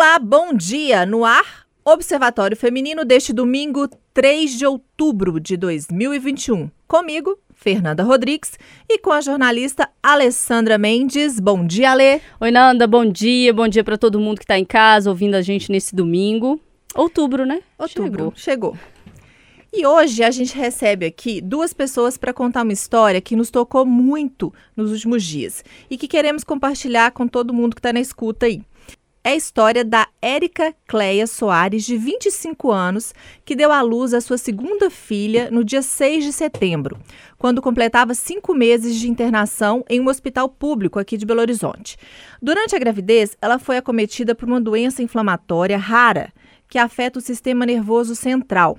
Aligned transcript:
Olá, 0.00 0.16
bom 0.16 0.54
dia! 0.54 1.04
No 1.04 1.24
ar, 1.24 1.66
Observatório 1.84 2.56
Feminino 2.56 3.04
deste 3.04 3.32
domingo, 3.32 3.88
3 4.14 4.56
de 4.56 4.64
outubro 4.64 5.40
de 5.40 5.56
2021. 5.56 6.70
Comigo, 6.86 7.36
Fernanda 7.52 8.04
Rodrigues, 8.04 8.52
e 8.88 9.00
com 9.00 9.10
a 9.10 9.20
jornalista 9.20 9.90
Alessandra 10.00 10.78
Mendes. 10.78 11.40
Bom 11.40 11.66
dia, 11.66 11.90
Alê! 11.90 12.20
Oi, 12.40 12.52
Nanda, 12.52 12.86
bom 12.86 13.04
dia. 13.04 13.52
Bom 13.52 13.66
dia 13.66 13.82
para 13.82 13.98
todo 13.98 14.20
mundo 14.20 14.38
que 14.38 14.44
está 14.44 14.56
em 14.56 14.64
casa 14.64 15.10
ouvindo 15.10 15.34
a 15.34 15.42
gente 15.42 15.68
nesse 15.72 15.96
domingo. 15.96 16.60
Outubro, 16.94 17.44
né? 17.44 17.60
Outubro, 17.76 18.32
chegou. 18.36 18.76
chegou. 18.76 18.78
E 19.72 19.84
hoje 19.84 20.22
a 20.22 20.30
gente 20.30 20.56
recebe 20.56 21.06
aqui 21.06 21.40
duas 21.40 21.72
pessoas 21.72 22.16
para 22.16 22.32
contar 22.32 22.62
uma 22.62 22.72
história 22.72 23.20
que 23.20 23.34
nos 23.34 23.50
tocou 23.50 23.84
muito 23.84 24.54
nos 24.76 24.92
últimos 24.92 25.24
dias 25.24 25.64
e 25.90 25.98
que 25.98 26.06
queremos 26.06 26.44
compartilhar 26.44 27.10
com 27.10 27.26
todo 27.26 27.52
mundo 27.52 27.74
que 27.74 27.80
está 27.80 27.92
na 27.92 28.00
escuta 28.00 28.46
aí 28.46 28.62
é 29.24 29.30
a 29.30 29.36
história 29.36 29.84
da 29.84 30.08
Érica 30.22 30.74
Cleia 30.86 31.26
Soares, 31.26 31.84
de 31.84 31.96
25 31.96 32.70
anos, 32.70 33.12
que 33.44 33.56
deu 33.56 33.70
à 33.70 33.82
luz 33.82 34.14
a 34.14 34.20
sua 34.20 34.38
segunda 34.38 34.88
filha 34.90 35.50
no 35.50 35.64
dia 35.64 35.82
6 35.82 36.24
de 36.24 36.32
setembro, 36.32 36.98
quando 37.36 37.60
completava 37.60 38.14
cinco 38.14 38.54
meses 38.54 38.96
de 38.96 39.08
internação 39.08 39.84
em 39.88 40.00
um 40.00 40.08
hospital 40.08 40.48
público 40.48 40.98
aqui 40.98 41.16
de 41.16 41.26
Belo 41.26 41.40
Horizonte. 41.40 41.96
Durante 42.40 42.74
a 42.74 42.78
gravidez, 42.78 43.36
ela 43.42 43.58
foi 43.58 43.76
acometida 43.76 44.34
por 44.34 44.48
uma 44.48 44.60
doença 44.60 45.02
inflamatória 45.02 45.76
rara 45.76 46.32
que 46.68 46.78
afeta 46.78 47.18
o 47.18 47.22
sistema 47.22 47.66
nervoso 47.66 48.14
central. 48.14 48.78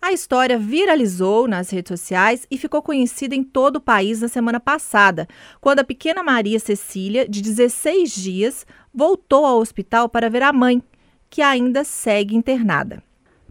A 0.00 0.12
história 0.12 0.56
viralizou 0.56 1.48
nas 1.48 1.70
redes 1.70 1.88
sociais 1.88 2.46
e 2.48 2.56
ficou 2.56 2.80
conhecida 2.80 3.34
em 3.34 3.42
todo 3.42 3.76
o 3.76 3.80
país 3.80 4.20
na 4.20 4.28
semana 4.28 4.60
passada, 4.60 5.26
quando 5.60 5.80
a 5.80 5.84
pequena 5.84 6.22
Maria 6.22 6.60
Cecília, 6.60 7.28
de 7.28 7.42
16 7.42 8.14
dias, 8.14 8.66
voltou 8.94 9.44
ao 9.44 9.58
hospital 9.58 10.08
para 10.08 10.30
ver 10.30 10.44
a 10.44 10.52
mãe, 10.52 10.80
que 11.28 11.42
ainda 11.42 11.82
segue 11.82 12.36
internada. 12.36 13.02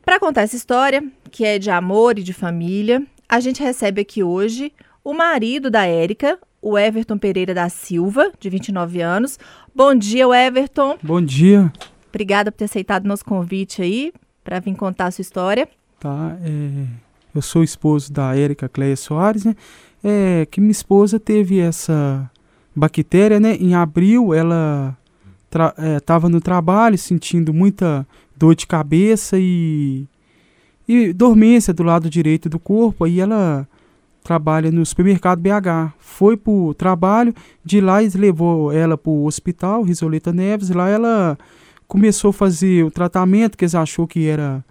Para 0.06 0.22
contar 0.22 0.44
essa 0.44 0.56
história, 0.56 1.04
que 1.30 1.44
é 1.44 1.60
de 1.60 1.70
amor 1.70 2.18
e 2.18 2.24
de 2.24 2.32
família, 2.32 3.06
a 3.28 3.42
gente 3.42 3.62
recebe 3.62 4.02
aqui 4.02 4.24
hoje 4.24 4.72
o 5.04 5.14
marido 5.14 5.70
da 5.70 5.86
Érica, 5.86 6.40
o 6.62 6.78
Everton 6.78 7.18
Pereira 7.18 7.54
da 7.54 7.68
Silva, 7.68 8.32
de 8.40 8.50
29 8.50 9.02
anos. 9.02 9.38
Bom 9.76 9.94
dia, 9.94 10.26
Everton. 10.34 10.98
Bom 11.04 11.22
dia. 11.22 11.72
Obrigada 12.08 12.54
por 12.54 12.58
ter 12.58 12.66
aceitado 12.66 13.06
nosso 13.06 13.26
convite 13.26 13.82
aí 13.82 14.14
para 14.46 14.62
vir 14.62 14.76
contar 14.76 15.08
a 15.08 15.12
sua 15.12 15.22
história. 15.22 15.68
Tá, 16.00 16.38
é, 16.44 16.86
eu 17.34 17.42
sou 17.42 17.64
esposo 17.64 18.14
da 18.14 18.36
Érica 18.36 18.70
Cleia 18.70 18.96
Soares, 18.96 19.44
né? 19.44 19.56
É 20.04 20.48
que 20.50 20.62
minha 20.62 20.72
esposa 20.72 21.20
teve 21.20 21.60
essa 21.60 22.30
bactéria, 22.76 23.40
né? 23.40 23.56
Em 23.56 23.74
abril 23.74 24.34
ela 24.34 24.96
estava 25.98 26.28
é, 26.28 26.30
no 26.30 26.40
trabalho 26.40 26.98
sentindo 26.98 27.52
muita 27.52 28.08
dor 28.36 28.54
de 28.54 28.68
cabeça 28.68 29.38
e, 29.40 30.06
e 30.88 31.12
dormência 31.14 31.74
do 31.74 31.82
lado 31.82 32.10
direito 32.10 32.48
do 32.48 32.60
corpo. 32.60 33.04
Aí 33.04 33.20
ela 33.20 33.68
trabalha 34.24 34.70
no 34.70 34.86
supermercado 34.86 35.40
BH. 35.40 35.94
Foi 35.98 36.38
para 36.38 36.52
o 36.52 36.74
trabalho, 36.76 37.34
de 37.66 37.82
lá 37.82 38.02
eles 38.02 38.14
levou 38.14 38.72
ela 38.72 38.96
para 38.98 39.10
o 39.10 39.26
hospital, 39.26 39.82
Risoleta 39.82 40.32
Neves. 40.32 40.70
Lá 40.70 40.88
ela 40.90 41.38
começou 41.88 42.30
a 42.30 42.34
fazer 42.34 42.84
o 42.84 42.92
tratamento 42.92 43.58
que 43.58 43.66
eles 43.66 43.74
achou 43.74 44.06
que 44.06 44.28
era 44.28 44.64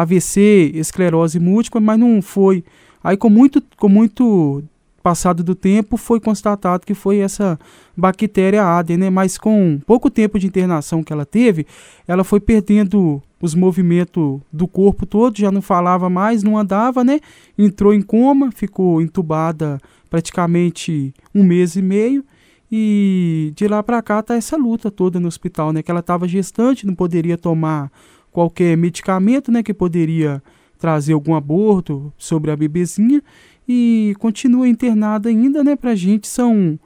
AVC, 0.00 0.72
esclerose 0.74 1.40
múltipla, 1.40 1.80
mas 1.80 1.98
não 1.98 2.22
foi. 2.22 2.64
Aí 3.02 3.16
com 3.16 3.28
muito, 3.28 3.62
com 3.76 3.88
muito 3.88 4.62
passado 5.02 5.42
do 5.42 5.54
tempo 5.54 5.96
foi 5.96 6.20
constatado 6.20 6.84
que 6.84 6.94
foi 6.94 7.18
essa 7.18 7.58
bactéria 7.96 8.64
ADE, 8.64 8.96
né? 8.96 9.10
Mas 9.10 9.38
com 9.38 9.80
pouco 9.86 10.10
tempo 10.10 10.38
de 10.38 10.46
internação 10.46 11.02
que 11.02 11.12
ela 11.12 11.24
teve, 11.24 11.66
ela 12.06 12.22
foi 12.22 12.40
perdendo 12.40 13.22
os 13.40 13.54
movimentos 13.54 14.40
do 14.52 14.68
corpo 14.68 15.06
todo, 15.06 15.38
já 15.38 15.50
não 15.50 15.62
falava 15.62 16.10
mais, 16.10 16.42
não 16.42 16.58
andava, 16.58 17.02
né? 17.02 17.20
Entrou 17.56 17.94
em 17.94 18.02
coma, 18.02 18.50
ficou 18.52 19.00
entubada 19.00 19.80
praticamente 20.10 21.14
um 21.34 21.42
mês 21.42 21.76
e 21.76 21.82
meio. 21.82 22.24
E 22.70 23.52
de 23.56 23.66
lá 23.66 23.82
para 23.82 24.02
cá 24.02 24.22
tá 24.22 24.34
essa 24.34 24.56
luta 24.56 24.90
toda 24.90 25.18
no 25.18 25.26
hospital, 25.26 25.72
né? 25.72 25.82
Que 25.82 25.90
ela 25.90 26.00
estava 26.00 26.28
gestante, 26.28 26.86
não 26.86 26.94
poderia 26.94 27.38
tomar 27.38 27.90
qualquer 28.32 28.76
medicamento, 28.76 29.50
né? 29.50 29.62
Que 29.62 29.74
poderia 29.74 30.42
trazer 30.78 31.12
algum 31.12 31.34
aborto 31.34 32.12
sobre 32.16 32.50
a 32.50 32.56
bebezinha 32.56 33.22
e 33.68 34.14
continua 34.18 34.68
internada 34.68 35.28
ainda, 35.28 35.62
né? 35.64 35.76
Pra 35.76 35.94
gente 35.94 36.26
são 36.28 36.78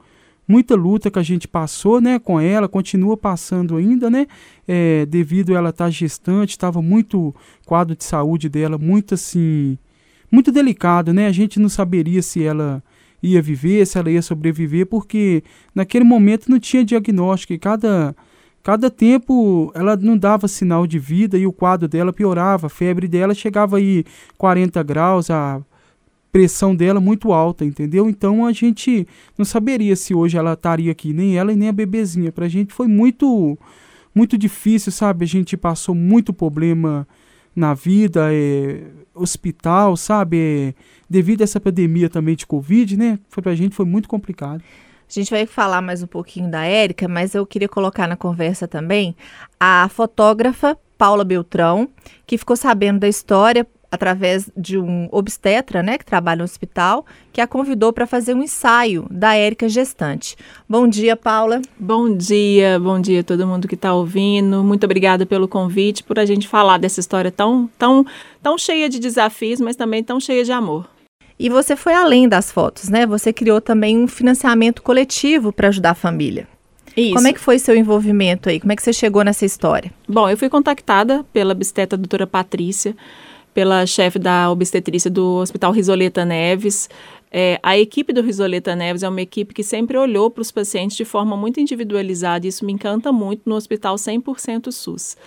muita 0.47 0.75
luta 0.75 1.09
que 1.09 1.19
a 1.19 1.23
gente 1.23 1.47
passou, 1.47 2.01
né, 2.01 2.19
com 2.19 2.39
ela, 2.39 2.67
continua 2.67 3.15
passando 3.15 3.77
ainda, 3.77 4.09
né, 4.09 4.27
é, 4.67 5.05
devido 5.05 5.53
a 5.53 5.57
ela 5.57 5.69
estar 5.69 5.85
tá 5.85 5.89
gestante, 5.89 6.51
estava 6.51 6.81
muito 6.81 7.33
quadro 7.65 7.95
de 7.95 8.03
saúde 8.03 8.49
dela 8.49 8.77
muito 8.77 9.13
assim, 9.13 9.77
muito 10.31 10.51
delicado, 10.51 11.13
né, 11.13 11.27
a 11.27 11.31
gente 11.31 11.59
não 11.59 11.69
saberia 11.69 12.21
se 12.21 12.43
ela 12.43 12.83
ia 13.21 13.41
viver, 13.41 13.87
se 13.87 13.97
ela 13.97 14.11
ia 14.11 14.21
sobreviver, 14.21 14.85
porque 14.85 15.43
naquele 15.73 16.03
momento 16.03 16.49
não 16.49 16.59
tinha 16.59 16.83
diagnóstico 16.83 17.53
e 17.53 17.57
cada 17.57 18.13
cada 18.63 18.89
tempo 18.89 19.71
ela 19.75 19.97
não 19.97 20.17
dava 20.17 20.47
sinal 20.47 20.87
de 20.87 20.97
vida 20.97 21.37
e 21.37 21.45
o 21.45 21.51
quadro 21.51 21.87
dela 21.87 22.13
piorava, 22.13 22.67
a 22.67 22.69
febre 22.69 23.07
dela 23.07 23.35
chegava 23.35 23.77
aí 23.77 24.05
40 24.37 24.81
graus, 24.81 25.29
a 25.29 25.61
pressão 26.31 26.75
dela 26.75 26.99
muito 26.99 27.31
alta, 27.31 27.63
entendeu? 27.63 28.09
Então 28.09 28.45
a 28.45 28.51
gente 28.51 29.07
não 29.37 29.45
saberia 29.45 29.95
se 29.95 30.15
hoje 30.15 30.37
ela 30.37 30.53
estaria 30.53 30.91
aqui, 30.91 31.13
nem 31.13 31.37
ela 31.37 31.53
e 31.53 31.55
nem 31.55 31.69
a 31.69 31.73
bebezinha. 31.73 32.31
Pra 32.31 32.47
gente 32.47 32.73
foi 32.73 32.87
muito 32.87 33.57
muito 34.15 34.37
difícil, 34.37 34.91
sabe? 34.91 35.25
A 35.25 35.27
gente 35.27 35.57
passou 35.57 35.93
muito 35.93 36.33
problema 36.33 37.07
na 37.55 37.73
vida, 37.73 38.33
é, 38.33 38.83
hospital, 39.13 39.95
sabe? 39.97 40.37
É, 40.37 40.73
devido 41.09 41.41
a 41.41 41.43
essa 41.43 41.59
pandemia 41.59 42.09
também 42.09 42.35
de 42.35 42.47
Covid, 42.47 42.97
né? 42.97 43.19
Foi 43.29 43.43
pra 43.43 43.53
gente 43.53 43.75
foi 43.75 43.85
muito 43.85 44.07
complicado. 44.07 44.63
A 45.07 45.13
gente 45.13 45.29
vai 45.29 45.45
falar 45.45 45.81
mais 45.81 46.01
um 46.01 46.07
pouquinho 46.07 46.49
da 46.49 46.65
Érica, 46.65 47.07
mas 47.07 47.35
eu 47.35 47.45
queria 47.45 47.69
colocar 47.69 48.07
na 48.07 48.15
conversa 48.15 48.67
também 48.67 49.15
a 49.59 49.87
fotógrafa 49.89 50.77
Paula 50.97 51.23
Beltrão, 51.23 51.89
que 52.25 52.37
ficou 52.37 52.55
sabendo 52.55 52.99
da 52.99 53.07
história 53.07 53.67
através 53.93 54.49
de 54.57 54.79
um 54.79 55.07
obstetra, 55.11 55.83
né, 55.83 55.99
que 55.99 56.05
trabalha 56.05 56.39
no 56.39 56.43
hospital, 56.45 57.05
que 57.31 57.39
a 57.39 57.45
convidou 57.45 57.93
para 57.93 58.07
fazer 58.07 58.33
um 58.33 58.41
ensaio 58.41 59.05
da 59.11 59.35
Érica 59.35 59.69
gestante. 59.69 60.35
Bom 60.67 60.87
dia, 60.87 61.15
Paula. 61.15 61.61
Bom 61.77 62.17
dia, 62.17 62.79
bom 62.79 62.99
dia 62.99 63.19
a 63.19 63.23
todo 63.23 63.45
mundo 63.45 63.67
que 63.67 63.75
está 63.75 63.93
ouvindo. 63.93 64.63
Muito 64.63 64.85
obrigada 64.85 65.27
pelo 65.27 65.47
convite, 65.47 66.03
por 66.03 66.17
a 66.17 66.25
gente 66.25 66.47
falar 66.47 66.79
dessa 66.79 66.99
história 66.99 67.31
tão, 67.31 67.69
tão, 67.77 68.03
tão 68.41 68.57
cheia 68.57 68.89
de 68.89 68.97
desafios, 68.97 69.61
mas 69.61 69.75
também 69.75 70.03
tão 70.03 70.19
cheia 70.19 70.43
de 70.43 70.51
amor. 70.51 70.89
E 71.39 71.49
você 71.49 71.75
foi 71.75 71.93
além 71.93 72.27
das 72.27 72.51
fotos, 72.51 72.89
né? 72.89 73.05
Você 73.05 73.33
criou 73.33 73.59
também 73.59 73.97
um 73.97 74.07
financiamento 74.07 74.81
coletivo 74.81 75.51
para 75.51 75.67
ajudar 75.69 75.91
a 75.91 75.95
família. 75.95 76.47
Isso. 76.95 77.15
Como 77.15 77.27
é 77.27 77.33
que 77.33 77.39
foi 77.39 77.57
seu 77.57 77.75
envolvimento 77.75 78.49
aí? 78.49 78.59
Como 78.59 78.71
é 78.71 78.75
que 78.75 78.83
você 78.83 78.93
chegou 78.93 79.23
nessa 79.23 79.45
história? 79.45 79.91
Bom, 80.07 80.29
eu 80.29 80.37
fui 80.37 80.47
contactada 80.47 81.25
pela 81.33 81.53
obstetra 81.53 81.97
doutora 81.97 82.27
Patrícia, 82.27 82.95
pela 83.53 83.85
chefe 83.85 84.19
da 84.19 84.49
obstetrícia 84.51 85.09
do 85.09 85.37
Hospital 85.37 85.71
Risoleta 85.71 86.23
Neves. 86.23 86.89
É, 87.31 87.59
a 87.63 87.77
equipe 87.77 88.13
do 88.13 88.21
Risoleta 88.21 88.75
Neves 88.75 89.01
é 89.01 89.09
uma 89.09 89.21
equipe 89.21 89.55
que 89.55 89.63
sempre 89.63 89.97
olhou 89.97 90.29
para 90.29 90.41
os 90.41 90.51
pacientes 90.51 90.95
de 90.95 91.03
forma 91.03 91.35
muito 91.35 91.59
individualizada, 91.59 92.45
e 92.45 92.49
isso 92.49 92.63
me 92.63 92.73
encanta 92.73 93.11
muito 93.11 93.41
no 93.47 93.55
Hospital 93.55 93.95
100% 93.95 94.71
SUS. 94.71 95.17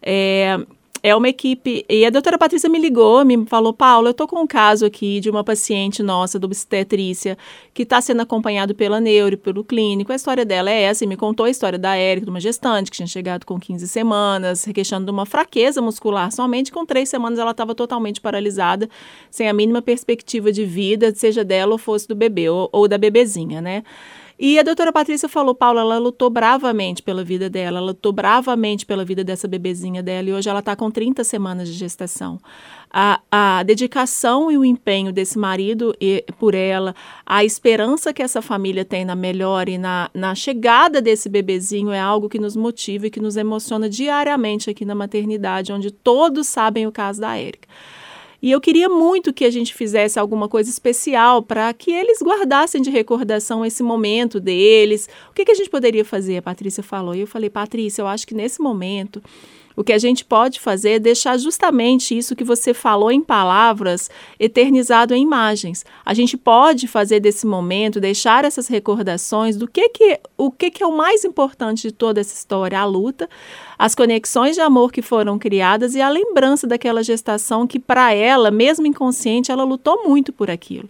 É, 0.00 0.60
é 1.06 1.14
uma 1.14 1.28
equipe. 1.28 1.84
E 1.88 2.04
a 2.04 2.10
doutora 2.10 2.36
Patrícia 2.36 2.68
me 2.68 2.80
ligou, 2.80 3.24
me 3.24 3.46
falou: 3.46 3.72
Paula, 3.72 4.08
eu 4.08 4.10
estou 4.10 4.26
com 4.26 4.40
um 4.40 4.46
caso 4.46 4.84
aqui 4.84 5.20
de 5.20 5.30
uma 5.30 5.44
paciente 5.44 6.02
nossa, 6.02 6.36
do 6.36 6.46
obstetrícia, 6.46 7.38
que 7.72 7.84
está 7.84 8.00
sendo 8.00 8.22
acompanhado 8.22 8.74
pela 8.74 9.00
neuro 9.00 9.38
pelo 9.38 9.62
clínico. 9.62 10.10
A 10.10 10.16
história 10.16 10.44
dela 10.44 10.68
é 10.68 10.82
essa, 10.82 11.04
e 11.04 11.06
me 11.06 11.16
contou 11.16 11.46
a 11.46 11.50
história 11.50 11.78
da 11.78 11.94
Érica, 11.94 12.24
de 12.24 12.30
uma 12.30 12.40
gestante 12.40 12.90
que 12.90 12.96
tinha 12.96 13.06
chegado 13.06 13.46
com 13.46 13.60
15 13.60 13.86
semanas, 13.86 14.66
queixando 14.74 15.04
de 15.04 15.12
uma 15.12 15.24
fraqueza 15.24 15.80
muscular. 15.80 16.32
Somente 16.32 16.72
com 16.72 16.84
três 16.84 17.08
semanas 17.08 17.38
ela 17.38 17.52
estava 17.52 17.72
totalmente 17.72 18.20
paralisada, 18.20 18.88
sem 19.30 19.48
a 19.48 19.52
mínima 19.52 19.80
perspectiva 19.80 20.50
de 20.50 20.64
vida, 20.64 21.14
seja 21.14 21.44
dela 21.44 21.70
ou 21.70 21.78
fosse 21.78 22.08
do 22.08 22.16
bebê, 22.16 22.48
ou, 22.48 22.68
ou 22.72 22.88
da 22.88 22.98
bebezinha, 22.98 23.60
né? 23.60 23.84
E 24.38 24.58
a 24.58 24.62
doutora 24.62 24.92
Patrícia 24.92 25.30
falou, 25.30 25.54
Paula, 25.54 25.80
ela 25.80 25.98
lutou 25.98 26.28
bravamente 26.28 27.02
pela 27.02 27.24
vida 27.24 27.48
dela, 27.48 27.78
ela 27.78 27.86
lutou 27.86 28.12
bravamente 28.12 28.84
pela 28.84 29.02
vida 29.02 29.24
dessa 29.24 29.48
bebezinha 29.48 30.02
dela 30.02 30.28
e 30.28 30.32
hoje 30.34 30.48
ela 30.48 30.58
está 30.58 30.76
com 30.76 30.90
30 30.90 31.24
semanas 31.24 31.68
de 31.68 31.74
gestação. 31.74 32.38
A, 32.90 33.20
a 33.30 33.62
dedicação 33.62 34.50
e 34.50 34.58
o 34.58 34.64
empenho 34.64 35.10
desse 35.10 35.38
marido 35.38 35.96
e, 35.98 36.22
por 36.38 36.54
ela, 36.54 36.94
a 37.24 37.44
esperança 37.44 38.12
que 38.12 38.22
essa 38.22 38.42
família 38.42 38.84
tem 38.84 39.06
na 39.06 39.16
melhora 39.16 39.70
e 39.70 39.78
na, 39.78 40.10
na 40.12 40.34
chegada 40.34 41.00
desse 41.00 41.30
bebezinho 41.30 41.90
é 41.90 42.00
algo 42.00 42.28
que 42.28 42.38
nos 42.38 42.54
motiva 42.54 43.06
e 43.06 43.10
que 43.10 43.20
nos 43.20 43.38
emociona 43.38 43.88
diariamente 43.88 44.68
aqui 44.68 44.84
na 44.84 44.94
maternidade, 44.94 45.72
onde 45.72 45.90
todos 45.90 46.46
sabem 46.46 46.86
o 46.86 46.92
caso 46.92 47.22
da 47.22 47.36
Érica. 47.38 47.68
E 48.42 48.50
eu 48.50 48.60
queria 48.60 48.88
muito 48.88 49.32
que 49.32 49.44
a 49.44 49.50
gente 49.50 49.74
fizesse 49.74 50.18
alguma 50.18 50.48
coisa 50.48 50.68
especial 50.68 51.42
para 51.42 51.72
que 51.72 51.90
eles 51.90 52.20
guardassem 52.22 52.82
de 52.82 52.90
recordação 52.90 53.64
esse 53.64 53.82
momento 53.82 54.38
deles. 54.38 55.08
O 55.30 55.32
que, 55.32 55.44
que 55.44 55.52
a 55.52 55.54
gente 55.54 55.70
poderia 55.70 56.04
fazer? 56.04 56.36
A 56.36 56.42
Patrícia 56.42 56.82
falou. 56.82 57.14
E 57.14 57.20
eu 57.20 57.26
falei, 57.26 57.50
Patrícia, 57.50 58.02
eu 58.02 58.06
acho 58.06 58.26
que 58.26 58.34
nesse 58.34 58.60
momento 58.60 59.22
o 59.76 59.84
que 59.84 59.92
a 59.92 59.98
gente 59.98 60.24
pode 60.24 60.58
fazer 60.58 60.92
é 60.92 60.98
deixar 60.98 61.36
justamente 61.36 62.16
isso 62.16 62.34
que 62.34 62.42
você 62.42 62.72
falou 62.72 63.12
em 63.12 63.20
palavras 63.20 64.10
eternizado 64.40 65.14
em 65.14 65.22
imagens. 65.22 65.84
A 66.04 66.14
gente 66.14 66.36
pode 66.36 66.88
fazer 66.88 67.20
desse 67.20 67.46
momento, 67.46 68.00
deixar 68.00 68.44
essas 68.46 68.68
recordações 68.68 69.56
do 69.56 69.68
que, 69.68 69.90
que 69.90 70.18
o 70.36 70.50
que, 70.50 70.70
que 70.70 70.82
é 70.82 70.86
o 70.86 70.96
mais 70.96 71.24
importante 71.24 71.82
de 71.82 71.92
toda 71.92 72.20
essa 72.20 72.34
história, 72.34 72.80
a 72.80 72.84
luta, 72.86 73.28
as 73.78 73.94
conexões 73.94 74.56
de 74.56 74.62
amor 74.62 74.90
que 74.90 75.02
foram 75.02 75.38
criadas 75.38 75.94
e 75.94 76.00
a 76.00 76.08
lembrança 76.08 76.66
daquela 76.66 77.02
gestação 77.02 77.66
que 77.66 77.78
para 77.78 78.14
ela, 78.14 78.50
mesmo 78.50 78.86
inconsciente, 78.86 79.52
ela 79.52 79.64
lutou 79.64 80.08
muito 80.08 80.32
por 80.32 80.50
aquilo. 80.50 80.88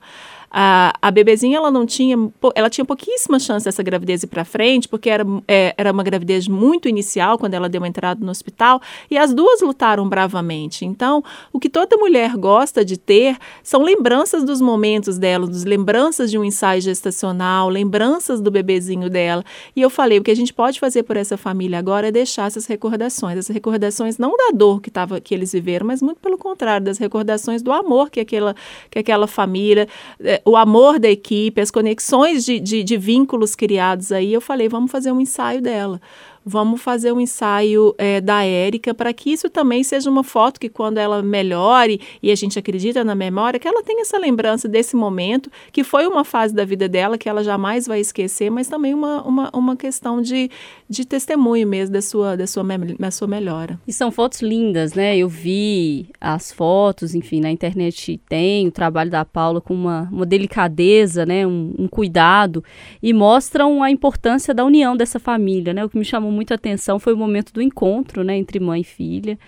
A, 0.50 0.94
a 1.00 1.10
bebezinha 1.10 1.56
ela 1.58 1.70
não 1.70 1.84
tinha, 1.84 2.16
ela 2.54 2.70
tinha 2.70 2.84
pouquíssima 2.84 3.38
chance 3.38 3.64
dessa 3.64 3.82
gravidez 3.82 4.22
ir 4.22 4.26
para 4.26 4.44
frente, 4.44 4.88
porque 4.88 5.10
era, 5.10 5.24
é, 5.46 5.74
era 5.76 5.92
uma 5.92 6.02
gravidez 6.02 6.48
muito 6.48 6.88
inicial 6.88 7.38
quando 7.38 7.54
ela 7.54 7.68
deu 7.68 7.80
uma 7.80 7.88
entrada 7.88 8.24
no 8.24 8.30
hospital, 8.30 8.80
e 9.10 9.18
as 9.18 9.34
duas 9.34 9.60
lutaram 9.60 10.08
bravamente. 10.08 10.84
Então, 10.84 11.22
o 11.52 11.58
que 11.58 11.68
toda 11.68 11.96
mulher 11.96 12.36
gosta 12.36 12.84
de 12.84 12.96
ter 12.96 13.36
são 13.62 13.82
lembranças 13.82 14.44
dos 14.44 14.60
momentos 14.60 15.18
dela, 15.18 15.46
dos 15.46 15.64
lembranças 15.64 16.30
de 16.30 16.38
um 16.38 16.44
ensaio 16.44 16.80
gestacional, 16.80 17.68
lembranças 17.68 18.40
do 18.40 18.50
bebezinho 18.50 19.10
dela. 19.10 19.44
E 19.74 19.82
eu 19.82 19.90
falei, 19.90 20.18
o 20.18 20.22
que 20.22 20.30
a 20.30 20.36
gente 20.36 20.52
pode 20.52 20.80
fazer 20.80 21.02
por 21.02 21.16
essa 21.16 21.36
família 21.36 21.78
agora 21.78 22.08
é 22.08 22.12
deixar 22.12 22.46
essas 22.46 22.66
recordações, 22.66 23.38
essas 23.38 23.54
recordações 23.54 24.18
não 24.18 24.36
da 24.36 24.50
dor 24.54 24.80
que, 24.80 24.90
tava, 24.90 25.20
que 25.20 25.34
eles 25.34 25.52
viveram, 25.52 25.86
mas 25.86 26.02
muito 26.02 26.18
pelo 26.20 26.38
contrário, 26.38 26.84
das 26.86 26.98
recordações 26.98 27.62
do 27.62 27.72
amor 27.72 28.10
que 28.10 28.20
aquela, 28.20 28.54
que 28.90 28.98
aquela 28.98 29.26
família 29.26 29.88
é, 30.20 30.35
o 30.44 30.56
amor 30.56 30.98
da 30.98 31.08
equipe, 31.08 31.60
as 31.60 31.70
conexões 31.70 32.44
de, 32.44 32.58
de, 32.60 32.82
de 32.82 32.96
vínculos 32.96 33.54
criados 33.54 34.12
aí, 34.12 34.32
eu 34.32 34.40
falei, 34.40 34.68
vamos 34.68 34.90
fazer 34.90 35.12
um 35.12 35.20
ensaio 35.20 35.60
dela 35.60 36.00
vamos 36.48 36.80
fazer 36.80 37.10
um 37.10 37.20
ensaio 37.20 37.92
é, 37.98 38.20
da 38.20 38.44
Érica 38.44 38.94
para 38.94 39.12
que 39.12 39.32
isso 39.32 39.50
também 39.50 39.82
seja 39.82 40.08
uma 40.08 40.22
foto 40.22 40.60
que 40.60 40.68
quando 40.68 40.98
ela 40.98 41.20
melhore 41.20 42.00
e 42.22 42.30
a 42.30 42.36
gente 42.36 42.56
acredita 42.56 43.02
na 43.02 43.16
memória, 43.16 43.58
que 43.58 43.66
ela 43.66 43.82
tenha 43.82 44.02
essa 44.02 44.16
lembrança 44.16 44.68
desse 44.68 44.94
momento, 44.94 45.50
que 45.72 45.82
foi 45.82 46.06
uma 46.06 46.24
fase 46.24 46.54
da 46.54 46.64
vida 46.64 46.88
dela 46.88 47.18
que 47.18 47.28
ela 47.28 47.42
jamais 47.42 47.88
vai 47.88 47.98
esquecer, 47.98 48.48
mas 48.48 48.68
também 48.68 48.94
uma, 48.94 49.22
uma, 49.22 49.50
uma 49.52 49.76
questão 49.76 50.22
de, 50.22 50.48
de 50.88 51.04
testemunho 51.04 51.66
mesmo 51.66 51.94
da 51.94 52.00
sua, 52.00 52.36
da, 52.36 52.46
sua, 52.46 52.64
da 52.96 53.10
sua 53.10 53.26
melhora. 53.26 53.80
E 53.84 53.92
são 53.92 54.12
fotos 54.12 54.40
lindas, 54.40 54.94
né? 54.94 55.16
Eu 55.16 55.28
vi 55.28 56.08
as 56.20 56.52
fotos, 56.52 57.16
enfim, 57.16 57.40
na 57.40 57.50
internet 57.50 58.20
tem 58.28 58.68
o 58.68 58.70
trabalho 58.70 59.10
da 59.10 59.24
Paula 59.24 59.60
com 59.60 59.74
uma, 59.74 60.08
uma 60.12 60.24
delicadeza, 60.24 61.26
né? 61.26 61.44
Um, 61.44 61.74
um 61.76 61.88
cuidado 61.88 62.62
e 63.02 63.12
mostram 63.12 63.82
a 63.82 63.90
importância 63.90 64.54
da 64.54 64.64
união 64.64 64.96
dessa 64.96 65.18
família, 65.18 65.74
né? 65.74 65.84
O 65.84 65.88
que 65.88 65.98
me 65.98 66.04
chamou 66.04 66.35
muito 66.36 66.54
atenção 66.54 66.98
foi 66.98 67.12
o 67.12 67.16
momento 67.16 67.52
do 67.52 67.60
encontro, 67.60 68.22
né, 68.22 68.36
entre 68.36 68.60
mãe 68.60 68.82
e 68.82 68.84
filha. 68.84 69.38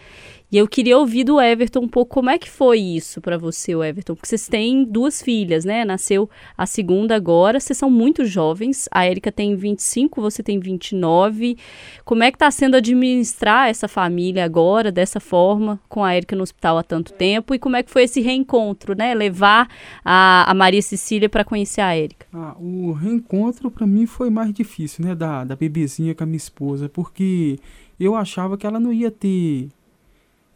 E 0.50 0.56
eu 0.56 0.66
queria 0.66 0.96
ouvir 0.96 1.24
do 1.24 1.38
Everton 1.38 1.80
um 1.80 1.88
pouco 1.88 2.14
como 2.14 2.30
é 2.30 2.38
que 2.38 2.48
foi 2.48 2.78
isso 2.78 3.20
para 3.20 3.36
você, 3.36 3.72
Everton, 3.72 4.14
porque 4.14 4.28
vocês 4.28 4.48
têm 4.48 4.82
duas 4.82 5.20
filhas, 5.20 5.62
né? 5.62 5.84
Nasceu 5.84 6.28
a 6.56 6.64
segunda 6.64 7.14
agora, 7.14 7.60
vocês 7.60 7.76
são 7.76 7.90
muito 7.90 8.24
jovens. 8.24 8.88
A 8.90 9.04
Érica 9.04 9.30
tem 9.30 9.54
25, 9.54 10.22
você 10.22 10.42
tem 10.42 10.58
29. 10.58 11.58
Como 12.02 12.22
é 12.22 12.30
que 12.30 12.36
está 12.36 12.50
sendo 12.50 12.76
administrar 12.76 13.68
essa 13.68 13.86
família 13.86 14.42
agora 14.42 14.90
dessa 14.90 15.20
forma, 15.20 15.78
com 15.86 16.02
a 16.02 16.14
Érica 16.14 16.34
no 16.34 16.44
hospital 16.44 16.78
há 16.78 16.82
tanto 16.82 17.12
tempo 17.12 17.54
e 17.54 17.58
como 17.58 17.76
é 17.76 17.82
que 17.82 17.90
foi 17.90 18.04
esse 18.04 18.22
reencontro, 18.22 18.96
né? 18.96 19.14
Levar 19.14 19.68
a, 20.02 20.50
a 20.50 20.54
Maria 20.54 20.80
Cecília 20.80 21.28
para 21.28 21.44
conhecer 21.44 21.82
a 21.82 21.94
Érica. 21.94 22.26
Ah, 22.32 22.56
o 22.58 22.92
reencontro 22.92 23.70
para 23.70 23.86
mim 23.86 24.06
foi 24.06 24.30
mais 24.30 24.54
difícil, 24.54 25.04
né, 25.04 25.14
da 25.14 25.44
da 25.44 25.54
bebezinha 25.54 26.14
com 26.14 26.24
a 26.24 26.26
minha 26.26 26.38
esposa, 26.38 26.88
porque 26.88 27.58
eu 28.00 28.14
achava 28.14 28.56
que 28.56 28.66
ela 28.66 28.80
não 28.80 28.92
ia 28.92 29.10
ter 29.10 29.68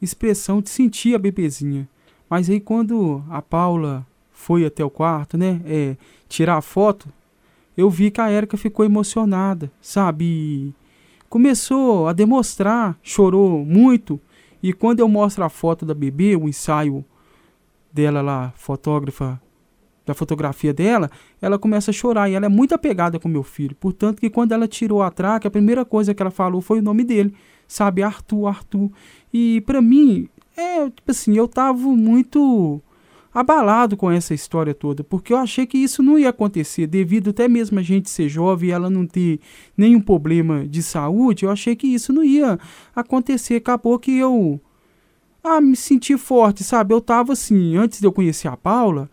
expressão 0.03 0.61
de 0.61 0.69
sentir 0.69 1.15
a 1.15 1.19
bebezinha. 1.19 1.89
Mas 2.29 2.51
aí 2.51 2.61
quando 2.61 3.23
a 3.31 3.41
Paula 3.41 4.07
foi 4.33 4.67
até 4.67 4.85
o 4.85 4.91
quarto, 4.91 5.39
né, 5.39 5.61
é, 5.65 5.97
tirar 6.29 6.57
a 6.57 6.63
foto, 6.63 7.09
eu 7.77 7.89
vi 7.89 8.11
que 8.11 8.21
a 8.21 8.29
Érica 8.29 8.57
ficou 8.57 8.85
emocionada, 8.85 9.71
sabe? 9.81 10.25
E 10.25 10.75
começou 11.29 12.09
a 12.09 12.13
demonstrar, 12.13 12.99
chorou 13.03 13.65
muito. 13.65 14.21
E 14.63 14.73
quando 14.73 15.01
eu 15.01 15.09
mostro 15.09 15.45
a 15.45 15.49
foto 15.49 15.87
da 15.87 15.95
bebê, 15.95 16.37
o 16.37 16.49
ensaio 16.49 17.05
dela 17.93 18.21
lá, 18.21 18.53
fotógrafa, 18.57 19.41
da 20.05 20.15
fotografia 20.15 20.73
dela, 20.73 21.11
ela 21.41 21.59
começa 21.59 21.91
a 21.91 21.95
chorar 21.95 22.29
e 22.29 22.35
ela 22.35 22.47
é 22.47 22.49
muito 22.49 22.75
apegada 22.75 23.19
com 23.19 23.29
meu 23.29 23.43
filho. 23.43 23.77
Portanto, 23.77 24.21
que 24.21 24.29
quando 24.29 24.53
ela 24.53 24.67
tirou 24.67 25.03
a 25.03 25.11
traque, 25.11 25.47
a 25.47 25.51
primeira 25.51 25.85
coisa 25.85 26.13
que 26.13 26.23
ela 26.23 26.31
falou 26.31 26.61
foi 26.61 26.81
o 26.81 26.83
nome 26.83 27.05
dele, 27.05 27.35
sabe? 27.73 28.03
Arthur, 28.03 28.47
Arthur. 28.47 28.91
E 29.33 29.61
para 29.63 29.81
mim, 29.81 30.29
é 30.57 30.89
tipo 30.91 31.11
assim, 31.11 31.37
eu 31.37 31.49
tava 31.49 31.89
muito 31.89 32.81
abalado 33.35 33.97
com 33.97 34.11
essa 34.11 34.35
história 34.35 34.75
toda, 34.75 35.03
porque 35.03 35.33
eu 35.33 35.39
achei 35.39 35.67
que 35.67 35.79
isso 35.79 36.03
não 36.03 36.19
ia 36.19 36.29
acontecer, 36.29 36.87
devido 36.87 37.31
até 37.31 37.49
mesmo 37.49 37.79
a 37.79 37.83
gente 37.83 38.11
ser 38.11 38.29
jovem 38.29 38.69
e 38.69 38.73
ela 38.73 38.91
não 38.91 39.07
ter 39.07 39.41
nenhum 39.75 40.01
problema 40.01 40.67
de 40.67 40.83
saúde, 40.83 41.47
eu 41.47 41.51
achei 41.51 41.75
que 41.75 41.87
isso 41.87 42.13
não 42.13 42.23
ia 42.23 42.59
acontecer. 42.95 43.57
Acabou 43.57 43.99
que 43.99 44.19
eu 44.19 44.61
ah, 45.43 45.61
me 45.61 45.75
senti 45.75 46.17
forte, 46.19 46.63
sabe? 46.63 46.93
Eu 46.93 47.01
tava 47.01 47.33
assim, 47.33 47.77
antes 47.77 48.01
de 48.01 48.07
eu 48.07 48.13
conhecer 48.13 48.49
a 48.49 48.57
Paula, 48.57 49.11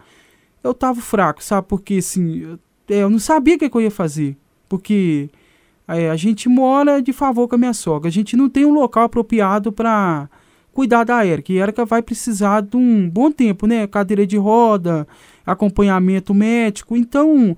eu 0.64 0.74
tava 0.74 1.00
fraco, 1.02 1.44
sabe? 1.44 1.68
Porque 1.68 1.96
assim, 1.96 2.40
eu, 2.40 2.60
é, 2.90 3.04
eu 3.04 3.10
não 3.10 3.20
sabia 3.20 3.56
o 3.56 3.60
que, 3.60 3.70
que 3.70 3.78
eu 3.78 3.82
ia 3.82 3.92
fazer, 3.92 4.38
porque 4.68 5.30
é, 5.90 6.10
a 6.10 6.16
gente 6.16 6.48
mora 6.48 7.02
de 7.02 7.12
favor 7.12 7.48
com 7.48 7.56
a 7.56 7.58
minha 7.58 7.74
sogra. 7.74 8.08
A 8.08 8.12
gente 8.12 8.38
não 8.38 8.48
tem 8.48 8.64
um 8.64 8.74
local 8.74 9.04
apropriado 9.04 9.72
para 9.72 10.30
cuidar 10.72 11.04
da 11.04 11.26
Erika. 11.26 11.52
E 11.52 11.60
a 11.60 11.64
Erika 11.64 11.84
vai 11.84 12.02
precisar 12.02 12.62
de 12.62 12.78
um 12.78 13.10
bom 13.10 13.32
tempo, 13.32 13.66
né? 13.66 13.88
Cadeira 13.88 14.26
de 14.28 14.38
roda, 14.38 15.08
acompanhamento 15.44 16.32
médico. 16.34 16.96
Então, 16.96 17.58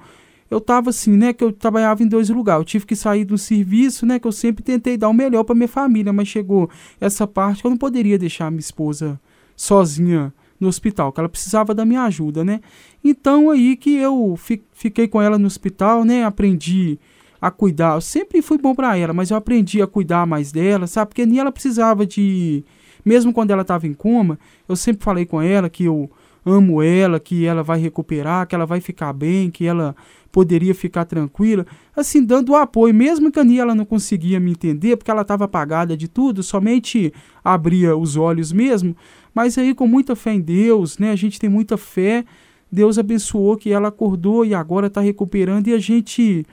eu 0.50 0.62
tava 0.62 0.92
assim, 0.92 1.18
né? 1.18 1.34
Que 1.34 1.44
eu 1.44 1.52
trabalhava 1.52 2.04
em 2.04 2.08
dois 2.08 2.30
lugares. 2.30 2.62
Eu 2.62 2.66
tive 2.66 2.86
que 2.86 2.96
sair 2.96 3.26
do 3.26 3.38
serviço, 3.38 4.06
né? 4.06 4.18
Que 4.18 4.28
eu 4.28 4.32
sempre 4.32 4.64
tentei 4.64 4.96
dar 4.96 5.10
o 5.10 5.14
melhor 5.14 5.44
para 5.44 5.54
minha 5.54 5.68
família. 5.68 6.14
Mas 6.14 6.30
chegou 6.30 6.70
essa 7.02 7.28
parte 7.28 7.62
que 7.62 7.68
eu 7.68 7.72
não 7.72 7.78
poderia 7.78 8.18
deixar 8.18 8.50
minha 8.50 8.62
esposa 8.62 9.20
sozinha 9.58 10.34
no 10.58 10.68
hospital, 10.68 11.12
que 11.12 11.20
ela 11.20 11.28
precisava 11.28 11.74
da 11.74 11.84
minha 11.84 12.04
ajuda, 12.04 12.46
né? 12.46 12.62
Então 13.04 13.50
aí 13.50 13.76
que 13.76 13.96
eu 13.96 14.36
fi 14.38 14.62
fiquei 14.72 15.08
com 15.08 15.20
ela 15.20 15.38
no 15.38 15.48
hospital, 15.48 16.06
né? 16.06 16.24
Aprendi 16.24 17.00
a 17.42 17.50
cuidar. 17.50 17.96
Eu 17.96 18.02
sempre 18.02 18.42
fui 18.42 18.58
bom 18.58 18.76
para 18.76 18.96
ela, 18.96 19.14
mas 19.14 19.32
eu 19.32 19.38
aprendi 19.38 19.82
a 19.82 19.88
cuidar 19.88 20.28
mais 20.28 20.52
dela, 20.52 20.86
sabe? 20.86 21.10
Porque 21.10 21.26
nem 21.26 21.40
ela 21.40 21.52
precisava 21.52 22.06
de. 22.06 22.64
Mesmo 23.04 23.34
quando 23.34 23.50
ela 23.50 23.64
estava 23.64 23.88
em 23.88 23.94
coma, 23.94 24.38
eu 24.70 24.76
sempre 24.76 25.04
falei 25.04 25.26
com 25.26 25.42
ela 25.42 25.70
que 25.70 25.86
eu 25.86 26.10
amo 26.46 26.82
ela, 26.82 27.20
que 27.20 27.46
ela 27.46 27.64
vai 27.64 27.80
recuperar, 27.80 28.48
que 28.48 28.54
ela 28.54 28.66
vai 28.66 28.80
ficar 28.80 29.12
bem, 29.12 29.50
que 29.50 29.66
ela 29.66 29.96
poderia 30.32 30.74
ficar 30.74 31.06
tranquila, 31.06 31.66
assim, 31.96 32.24
dando 32.24 32.56
apoio, 32.56 32.94
mesmo 32.94 33.32
que 33.32 33.40
a 33.40 33.44
Nia 33.44 33.64
ela 33.64 33.76
não 33.76 33.86
conseguia 33.86 34.40
me 34.40 34.52
entender, 34.52 34.96
porque 34.96 35.12
ela 35.12 35.24
estava 35.24 35.46
apagada 35.46 35.98
de 35.98 36.08
tudo, 36.08 36.42
somente 36.42 37.14
abria 37.44 37.98
os 37.98 38.16
olhos 38.16 38.52
mesmo, 38.52 38.96
mas 39.36 39.58
aí 39.58 39.76
com 39.76 39.86
muita 39.86 40.16
fé 40.16 40.34
em 40.34 40.40
Deus, 40.40 40.98
né, 40.98 41.12
a 41.12 41.16
gente 41.16 41.40
tem 41.40 41.50
muita 41.50 41.76
fé, 41.76 42.24
Deus 42.72 42.98
abençoou 42.98 43.58
que 43.58 43.72
ela 43.72 43.90
acordou 43.90 44.46
e 44.46 44.54
agora 44.54 44.88
está 44.88 45.02
recuperando 45.02 45.68
e 45.68 45.74
a 45.74 45.80
gente 45.80 46.46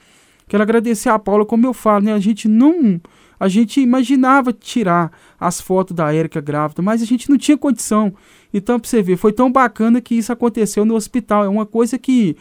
Quero 0.49 0.63
agradecer 0.63 1.11
a 1.11 1.19
Paula, 1.19 1.45
como 1.45 1.67
eu 1.67 1.75
falo, 1.75 2.07
né? 2.07 2.13
A 2.13 2.19
gente 2.19 2.49
não. 2.49 3.01
A 3.39 3.47
gente 3.47 3.81
imaginava 3.81 4.53
tirar 4.53 5.13
as 5.39 5.61
fotos 5.61 5.95
da 5.95 6.13
Érica 6.13 6.41
grávida, 6.41 6.83
mas 6.83 7.03
a 7.03 7.05
gente 7.05 7.31
não 7.31 7.39
tinha 7.39 7.57
condição. 7.57 8.13
Então, 8.53 8.81
para 8.81 8.89
você 8.89 9.03
ver, 9.03 9.17
foi 9.17 9.33
tão 9.33 9.53
bacana 9.53 10.01
que 10.01 10.15
isso 10.17 10.33
aconteceu 10.33 10.85
no 10.85 10.95
hospital. 10.95 11.45
É 11.45 11.49
uma 11.49 11.67
coisa 11.67 11.99
que 11.99 12.37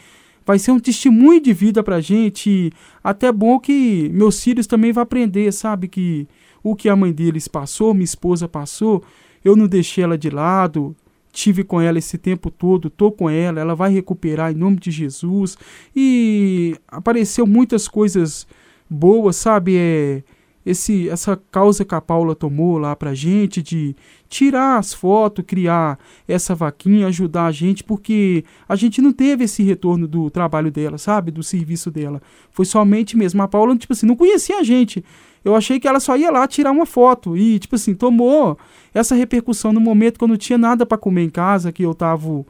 vai 0.46 0.58
ser 0.58 0.72
um 0.72 0.80
testemunho 0.80 1.42
de 1.42 1.54
vida 1.54 1.84
pra 1.84 2.00
gente. 2.00 2.50
E 2.50 2.72
até 3.04 3.32
bom 3.32 3.60
que 3.60 4.10
meus 4.14 4.42
filhos 4.42 4.66
também 4.66 4.92
vão 4.92 5.04
aprender, 5.04 5.52
sabe? 5.52 5.88
Que 5.88 6.28
o 6.64 6.76
que 6.76 6.90
a 6.90 6.96
mãe 6.96 7.12
deles 7.12 7.48
passou, 7.48 7.94
minha 7.94 8.06
esposa 8.06 8.48
passou, 8.48 9.04
eu 9.44 9.56
não 9.56 9.68
deixei 9.68 10.04
ela 10.04 10.18
de 10.18 10.30
lado 10.30 10.96
tive 11.38 11.64
com 11.64 11.80
ela 11.80 12.00
esse 12.00 12.18
tempo 12.18 12.50
todo, 12.50 12.90
tô 12.90 13.12
com 13.12 13.30
ela, 13.30 13.60
ela 13.62 13.76
vai 13.76 13.94
recuperar 13.94 14.52
em 14.52 14.56
nome 14.56 14.78
de 14.78 14.90
Jesus. 14.90 15.56
E 15.96 16.76
apareceu 16.88 17.46
muitas 17.46 17.88
coisas 17.88 18.48
boas, 18.90 19.36
sabe? 19.36 19.78
É, 19.78 20.24
esse, 20.68 21.08
essa 21.10 21.42
causa 21.50 21.86
que 21.86 21.96
a 21.96 22.02
Paula 22.02 22.36
tomou 22.36 22.78
lá 22.78 22.94
pra 22.94 23.14
gente 23.14 23.64
de 23.64 23.96
tirar 24.28 24.78
as 24.78 24.94
fotos, 24.94 25.46
criar 25.48 25.98
essa 26.28 26.54
vaquinha, 26.54 27.08
ajudar 27.08 27.46
a 27.46 27.52
gente, 27.54 27.86
porque 27.86 28.44
a 28.68 28.76
gente 28.76 29.02
não 29.02 29.14
teve 29.14 29.46
esse 29.46 29.64
retorno 29.64 30.06
do 30.08 30.30
trabalho 30.30 30.70
dela, 30.70 30.98
sabe? 30.98 31.32
Do 31.32 31.42
serviço 31.42 31.90
dela. 31.90 32.22
Foi 32.52 32.66
somente 32.66 33.16
mesmo. 33.16 33.42
A 33.42 33.48
Paula, 33.48 33.78
tipo 33.78 33.94
assim, 33.94 34.06
não 34.06 34.16
conhecia 34.18 34.60
a 34.60 34.64
gente. 34.64 35.04
Eu 35.44 35.56
achei 35.56 35.80
que 35.80 35.88
ela 35.88 36.02
só 36.02 36.18
ia 36.18 36.30
lá 36.30 36.46
tirar 36.46 36.72
uma 36.72 36.86
foto 36.86 37.38
e, 37.38 37.60
tipo 37.60 37.76
assim, 37.76 37.96
tomou 37.96 38.60
essa 38.94 39.16
repercussão 39.16 39.72
no 39.72 39.80
momento 39.80 40.18
que 40.18 40.24
eu 40.26 40.28
não 40.28 40.36
tinha 40.36 40.58
nada 40.58 40.86
para 40.86 40.98
comer 40.98 41.24
em 41.24 41.30
casa, 41.30 41.72
que 41.72 41.84
eu 41.84 41.94
tava 41.94 42.46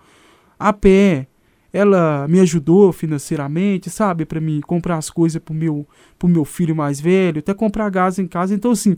a 0.57 0.73
pé. 0.73 1.27
Ela 1.71 2.27
me 2.27 2.39
ajudou 2.39 2.91
financeiramente, 2.91 3.89
sabe, 3.89 4.25
para 4.25 4.39
mim 4.39 4.61
comprar 4.61 4.97
as 4.97 5.09
coisas 5.09 5.41
pro 5.41 5.53
meu, 5.53 5.85
pro 6.17 6.27
meu 6.27 6.45
filho 6.45 6.75
mais 6.75 6.99
velho, 6.99 7.39
até 7.39 7.53
comprar 7.53 7.89
gás 7.89 8.17
em 8.19 8.27
casa. 8.27 8.53
Então, 8.53 8.71
assim, 8.71 8.95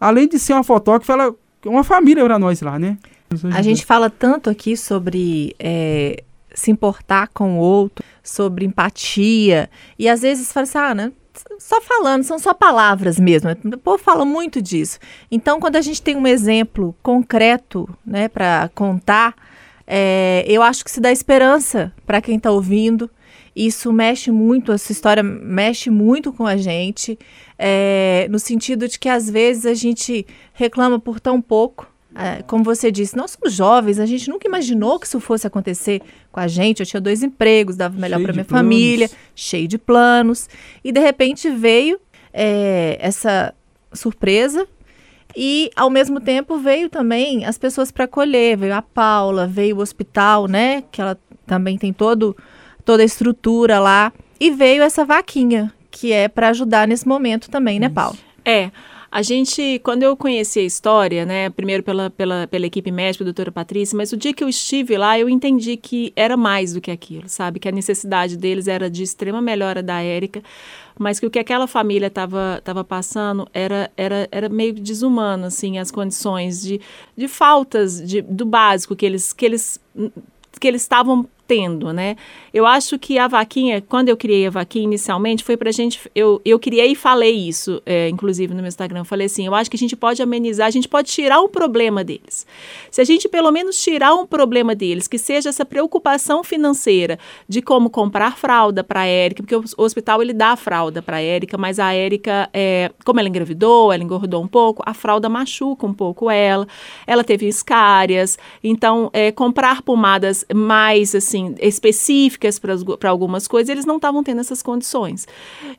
além 0.00 0.28
de 0.28 0.38
ser 0.38 0.52
uma 0.52 0.64
fotógrafa, 0.64 1.12
ela 1.12 1.34
é 1.64 1.68
uma 1.68 1.84
família 1.84 2.24
para 2.24 2.38
nós 2.38 2.60
lá, 2.60 2.78
né? 2.78 2.96
A 3.54 3.62
gente 3.62 3.84
fala 3.84 4.10
tanto 4.10 4.50
aqui 4.50 4.76
sobre 4.76 5.54
é, 5.58 6.22
se 6.54 6.70
importar 6.70 7.28
com 7.28 7.58
o 7.58 7.58
outro, 7.58 8.04
sobre 8.22 8.64
empatia, 8.64 9.70
e 9.98 10.08
às 10.08 10.20
vezes 10.20 10.52
fala 10.52 10.64
assim, 10.64 10.78
ah, 10.78 10.94
né? 10.94 11.12
só 11.58 11.80
falando, 11.80 12.22
são 12.24 12.38
só 12.38 12.52
palavras 12.52 13.18
mesmo. 13.18 13.50
O 13.50 13.78
povo 13.78 14.02
fala 14.02 14.24
muito 14.24 14.60
disso. 14.60 14.98
Então, 15.30 15.60
quando 15.60 15.76
a 15.76 15.80
gente 15.80 16.02
tem 16.02 16.16
um 16.16 16.26
exemplo 16.26 16.94
concreto 17.02 17.88
né, 18.04 18.28
para 18.28 18.70
contar, 18.74 19.34
é, 19.86 20.44
eu 20.46 20.62
acho 20.62 20.84
que 20.84 20.90
se 20.90 21.00
dá 21.00 21.10
esperança 21.12 21.92
para 22.06 22.20
quem 22.20 22.36
está 22.36 22.50
ouvindo. 22.50 23.10
Isso 23.54 23.92
mexe 23.92 24.30
muito, 24.30 24.72
essa 24.72 24.92
história 24.92 25.22
mexe 25.22 25.90
muito 25.90 26.32
com 26.32 26.46
a 26.46 26.56
gente, 26.56 27.18
é, 27.58 28.26
no 28.30 28.38
sentido 28.38 28.88
de 28.88 28.98
que 28.98 29.10
às 29.10 29.28
vezes 29.28 29.66
a 29.66 29.74
gente 29.74 30.26
reclama 30.54 30.98
por 30.98 31.20
tão 31.20 31.40
pouco 31.40 31.92
é, 32.14 32.42
como 32.42 32.62
você 32.62 32.90
disse, 32.90 33.16
nós 33.16 33.30
somos 33.30 33.54
jovens, 33.54 33.98
a 33.98 34.06
gente 34.06 34.28
nunca 34.28 34.46
imaginou 34.46 34.98
que 34.98 35.06
isso 35.06 35.18
fosse 35.18 35.46
acontecer 35.46 36.02
com 36.30 36.40
a 36.40 36.46
gente. 36.46 36.80
Eu 36.80 36.86
tinha 36.86 37.00
dois 37.00 37.22
empregos, 37.22 37.76
dava 37.76 37.98
melhor 37.98 38.20
para 38.22 38.32
minha 38.32 38.44
planos. 38.44 38.64
família, 38.64 39.10
cheio 39.34 39.66
de 39.66 39.78
planos. 39.78 40.48
E 40.84 40.92
de 40.92 41.00
repente 41.00 41.48
veio 41.50 41.98
é, 42.32 42.98
essa 43.00 43.54
surpresa. 43.92 44.66
E 45.36 45.70
ao 45.74 45.88
mesmo 45.88 46.20
tempo 46.20 46.58
veio 46.58 46.88
também 46.88 47.44
as 47.44 47.56
pessoas 47.56 47.90
para 47.90 48.04
acolher, 48.04 48.56
veio 48.56 48.74
a 48.74 48.82
Paula, 48.82 49.46
veio 49.46 49.76
o 49.76 49.80
hospital, 49.80 50.46
né? 50.46 50.82
Que 50.92 51.00
ela 51.00 51.18
também 51.46 51.78
tem 51.78 51.92
todo, 51.92 52.36
toda 52.84 53.02
a 53.02 53.06
estrutura 53.06 53.78
lá. 53.78 54.12
E 54.38 54.50
veio 54.50 54.82
essa 54.82 55.04
vaquinha, 55.04 55.72
que 55.90 56.12
é 56.12 56.28
para 56.28 56.48
ajudar 56.48 56.88
nesse 56.88 57.06
momento 57.06 57.50
também, 57.50 57.78
né, 57.78 57.88
Paula? 57.88 58.16
É. 58.44 58.70
A 59.10 59.20
gente, 59.20 59.78
quando 59.84 60.02
eu 60.02 60.16
conheci 60.16 60.58
a 60.58 60.62
história, 60.62 61.26
né, 61.26 61.50
primeiro 61.50 61.82
pela, 61.82 62.08
pela, 62.08 62.46
pela 62.46 62.64
equipe 62.64 62.90
médica, 62.90 63.22
doutora 63.22 63.52
Patrícia, 63.52 63.94
mas 63.94 64.10
o 64.10 64.16
dia 64.16 64.32
que 64.32 64.42
eu 64.42 64.48
estive 64.48 64.96
lá, 64.96 65.18
eu 65.18 65.28
entendi 65.28 65.76
que 65.76 66.14
era 66.16 66.34
mais 66.34 66.72
do 66.72 66.80
que 66.80 66.90
aquilo, 66.90 67.28
sabe? 67.28 67.60
Que 67.60 67.68
a 67.68 67.72
necessidade 67.72 68.38
deles 68.38 68.68
era 68.68 68.88
de 68.88 69.02
extrema 69.02 69.42
melhora 69.42 69.82
da 69.82 70.00
Érica, 70.00 70.42
mas 70.98 71.18
que 71.18 71.26
o 71.26 71.30
que 71.30 71.38
aquela 71.38 71.66
família 71.66 72.06
estava 72.06 72.60
tava 72.64 72.84
passando 72.84 73.48
era, 73.52 73.90
era, 73.96 74.28
era 74.30 74.48
meio 74.48 74.74
desumano, 74.74 75.46
assim, 75.46 75.78
as 75.78 75.90
condições 75.90 76.62
de, 76.62 76.80
de 77.16 77.28
faltas 77.28 78.06
de, 78.06 78.22
do 78.22 78.44
básico 78.44 78.94
que 78.96 79.06
eles 79.06 79.32
que 79.32 79.44
eles 79.44 79.80
que 80.60 80.68
eles 80.68 80.82
estavam 80.82 81.26
tendo, 81.52 81.92
né? 81.92 82.16
Eu 82.52 82.64
acho 82.64 82.98
que 82.98 83.18
a 83.18 83.28
vaquinha, 83.28 83.82
quando 83.82 84.08
eu 84.08 84.16
criei 84.16 84.46
a 84.46 84.50
vaquinha 84.50 84.84
inicialmente, 84.84 85.44
foi 85.44 85.54
pra 85.54 85.70
gente. 85.70 86.00
Eu, 86.14 86.40
eu 86.44 86.58
criei 86.58 86.92
e 86.92 86.94
falei 86.94 87.30
isso, 87.30 87.82
é, 87.84 88.08
inclusive 88.08 88.54
no 88.54 88.60
meu 88.60 88.68
Instagram. 88.68 89.04
Falei 89.04 89.26
assim: 89.26 89.46
eu 89.46 89.54
acho 89.54 89.70
que 89.70 89.76
a 89.76 89.78
gente 89.78 89.94
pode 89.94 90.22
amenizar, 90.22 90.66
a 90.66 90.70
gente 90.70 90.88
pode 90.88 91.10
tirar 91.10 91.40
um 91.42 91.48
problema 91.48 92.02
deles. 92.02 92.46
Se 92.90 93.02
a 93.02 93.04
gente 93.04 93.28
pelo 93.28 93.50
menos 93.50 93.82
tirar 93.82 94.14
um 94.14 94.26
problema 94.26 94.74
deles, 94.74 95.06
que 95.06 95.18
seja 95.18 95.50
essa 95.50 95.64
preocupação 95.64 96.42
financeira 96.42 97.18
de 97.46 97.60
como 97.60 97.90
comprar 97.90 98.36
fralda 98.36 98.82
para 98.82 99.00
a 99.00 99.06
Érica, 99.06 99.42
porque 99.42 99.56
o, 99.56 99.64
hospital 99.76 100.22
ele 100.22 100.32
dá 100.32 100.52
a 100.52 100.56
fralda 100.56 101.02
para 101.02 101.18
a 101.18 101.22
Érica, 101.22 101.58
mas 101.58 101.78
a 101.78 101.92
Érica, 101.92 102.48
é, 102.52 102.90
como 103.04 103.20
ela 103.20 103.28
engravidou, 103.28 103.92
ela 103.92 104.02
engordou 104.02 104.42
um 104.42 104.48
pouco, 104.48 104.82
a 104.86 104.94
fralda 104.94 105.28
machuca 105.28 105.86
um 105.86 105.92
pouco 105.92 106.30
ela, 106.30 106.66
ela 107.06 107.22
teve 107.22 107.46
escárias, 107.46 108.38
então 108.64 109.10
é, 109.12 109.30
comprar 109.30 109.82
pomadas 109.82 110.44
mais 110.54 111.14
assim 111.14 111.41
assim, 111.42 111.54
específicas 111.60 112.58
para 112.58 113.10
algumas 113.10 113.48
coisas, 113.48 113.68
eles 113.68 113.84
não 113.84 113.96
estavam 113.96 114.22
tendo 114.22 114.40
essas 114.40 114.62
condições. 114.62 115.26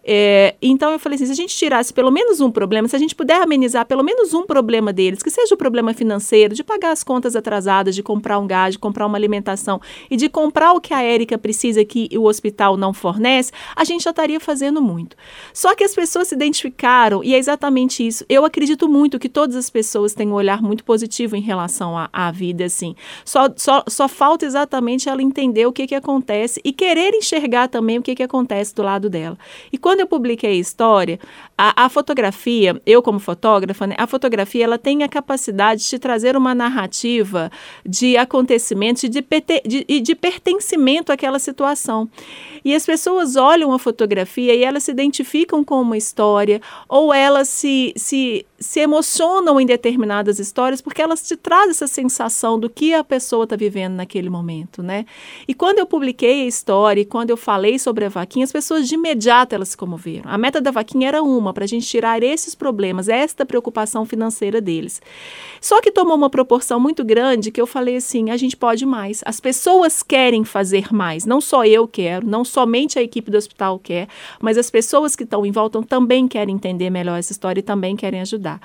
É, 0.03 0.55
então 0.61 0.91
eu 0.91 0.99
falei 0.99 1.15
assim, 1.15 1.25
se 1.25 1.31
a 1.31 1.35
gente 1.35 1.55
tirasse 1.55 1.93
pelo 1.93 2.11
menos 2.11 2.41
um 2.41 2.51
problema, 2.51 2.87
se 2.87 2.95
a 2.95 2.99
gente 2.99 3.15
puder 3.15 3.41
amenizar 3.41 3.85
pelo 3.85 4.03
menos 4.03 4.33
um 4.33 4.45
problema 4.45 4.91
deles, 4.91 5.21
que 5.21 5.29
seja 5.29 5.53
o 5.55 5.57
problema 5.57 5.93
financeiro, 5.93 6.53
de 6.53 6.63
pagar 6.63 6.91
as 6.91 7.03
contas 7.03 7.35
atrasadas, 7.35 7.95
de 7.95 8.03
comprar 8.03 8.39
um 8.39 8.47
gás, 8.47 8.73
de 8.73 8.79
comprar 8.79 9.05
uma 9.05 9.17
alimentação 9.17 9.79
e 10.09 10.15
de 10.15 10.29
comprar 10.29 10.73
o 10.73 10.81
que 10.81 10.93
a 10.93 11.01
Érica 11.01 11.37
precisa 11.37 11.83
que 11.85 12.09
o 12.17 12.23
hospital 12.23 12.77
não 12.77 12.93
fornece, 12.93 13.51
a 13.75 13.83
gente 13.83 14.03
já 14.03 14.09
estaria 14.09 14.39
fazendo 14.39 14.81
muito. 14.81 15.15
Só 15.53 15.75
que 15.75 15.83
as 15.83 15.93
pessoas 15.93 16.27
se 16.27 16.35
identificaram, 16.35 17.23
e 17.23 17.33
é 17.33 17.37
exatamente 17.37 18.05
isso. 18.05 18.25
Eu 18.27 18.45
acredito 18.45 18.87
muito 18.87 19.19
que 19.19 19.29
todas 19.29 19.55
as 19.55 19.69
pessoas 19.69 20.13
têm 20.13 20.27
um 20.27 20.33
olhar 20.33 20.61
muito 20.61 20.83
positivo 20.83 21.35
em 21.35 21.41
relação 21.41 21.93
à, 22.11 22.31
vida, 22.31 22.65
assim. 22.65 22.95
Só, 23.23 23.49
só, 23.55 23.83
só 23.87 24.07
falta 24.07 24.45
exatamente 24.45 25.07
ela 25.09 25.21
entender 25.21 25.52
entender 25.53 25.67
o 25.67 25.71
que, 25.71 25.85
que 25.87 25.95
acontece 25.95 26.59
e 26.63 26.73
querer 26.73 27.13
enxergar 27.13 27.67
também 27.67 27.99
o 27.99 28.01
que, 28.01 28.15
que 28.15 28.23
acontece 28.23 28.73
do 28.73 28.81
lado 28.81 29.09
dela. 29.09 29.37
E 29.71 29.77
quando 29.77 29.99
eu 29.99 30.07
publiquei 30.07 30.51
a 30.51 30.55
história, 30.55 31.19
a, 31.57 31.85
a 31.85 31.89
fotografia, 31.89 32.81
eu 32.85 33.01
como 33.01 33.19
fotógrafa, 33.19 33.85
né, 33.85 33.95
a 33.97 34.07
fotografia 34.07 34.63
ela 34.63 34.77
tem 34.77 35.03
a 35.03 35.07
capacidade 35.07 35.87
de 35.87 35.99
trazer 35.99 36.35
uma 36.35 36.55
narrativa 36.55 37.51
de 37.85 38.17
acontecimentos 38.17 39.03
e 39.03 39.09
de, 39.09 39.23
de, 39.65 39.99
de 40.01 40.15
pertencimento 40.15 41.11
àquela 41.11 41.37
situação. 41.37 42.09
E 42.65 42.73
as 42.73 42.85
pessoas 42.85 43.35
olham 43.35 43.71
a 43.71 43.79
fotografia 43.79 44.55
e 44.55 44.63
elas 44.63 44.83
se 44.83 44.91
identificam 44.91 45.63
com 45.63 45.81
uma 45.81 45.97
história 45.97 46.61
ou 46.87 47.13
elas 47.13 47.49
se, 47.49 47.93
se, 47.95 48.45
se 48.57 48.79
emocionam 48.79 49.59
em 49.59 49.65
determinadas 49.65 50.39
histórias 50.39 50.81
porque 50.81 51.01
elas 51.01 51.27
te 51.27 51.35
trazem 51.35 51.71
essa 51.71 51.87
sensação 51.87 52.59
do 52.59 52.69
que 52.69 52.93
a 52.93 53.03
pessoa 53.03 53.43
está 53.43 53.55
vivendo 53.55 53.95
naquele 53.95 54.29
momento, 54.29 54.81
né? 54.81 55.05
E 55.47 55.53
quando 55.53 55.79
eu 55.79 55.85
publiquei 55.85 56.43
a 56.43 56.45
história 56.45 57.01
e 57.01 57.05
quando 57.05 57.29
eu 57.29 57.37
falei 57.37 57.77
sobre 57.77 58.05
a 58.05 58.09
vaquinha, 58.09 58.43
as 58.43 58.51
pessoas 58.51 58.87
de 58.87 58.95
imediato 58.95 59.53
elas 59.53 59.69
se 59.69 59.77
comoveram. 59.77 60.29
A 60.29 60.37
meta 60.37 60.61
da 60.61 60.71
vaquinha 60.71 61.07
era 61.07 61.23
uma, 61.23 61.53
para 61.53 61.63
a 61.63 61.67
gente 61.67 61.87
tirar 61.87 62.23
esses 62.23 62.55
problemas, 62.55 63.09
esta 63.09 63.45
preocupação 63.45 64.05
financeira 64.05 64.61
deles. 64.61 65.01
Só 65.61 65.81
que 65.81 65.91
tomou 65.91 66.15
uma 66.15 66.29
proporção 66.29 66.79
muito 66.79 67.03
grande 67.03 67.51
que 67.51 67.61
eu 67.61 67.67
falei 67.67 67.97
assim, 67.97 68.29
a 68.29 68.37
gente 68.37 68.55
pode 68.55 68.85
mais. 68.85 69.21
As 69.25 69.39
pessoas 69.39 70.03
querem 70.03 70.43
fazer 70.43 70.93
mais, 70.93 71.25
não 71.25 71.41
só 71.41 71.65
eu 71.65 71.87
quero, 71.87 72.27
não 72.27 72.43
somente 72.43 72.99
a 72.99 73.01
equipe 73.01 73.31
do 73.31 73.37
hospital 73.37 73.79
quer, 73.79 74.07
mas 74.41 74.57
as 74.57 74.69
pessoas 74.69 75.15
que 75.15 75.23
estão 75.23 75.45
em 75.45 75.51
volta 75.51 75.81
também 75.83 76.27
querem 76.27 76.55
entender 76.55 76.89
melhor 76.89 77.17
essa 77.17 77.31
história 77.31 77.59
e 77.59 77.63
também 77.63 77.95
querem 77.95 78.21
ajudar. 78.21 78.59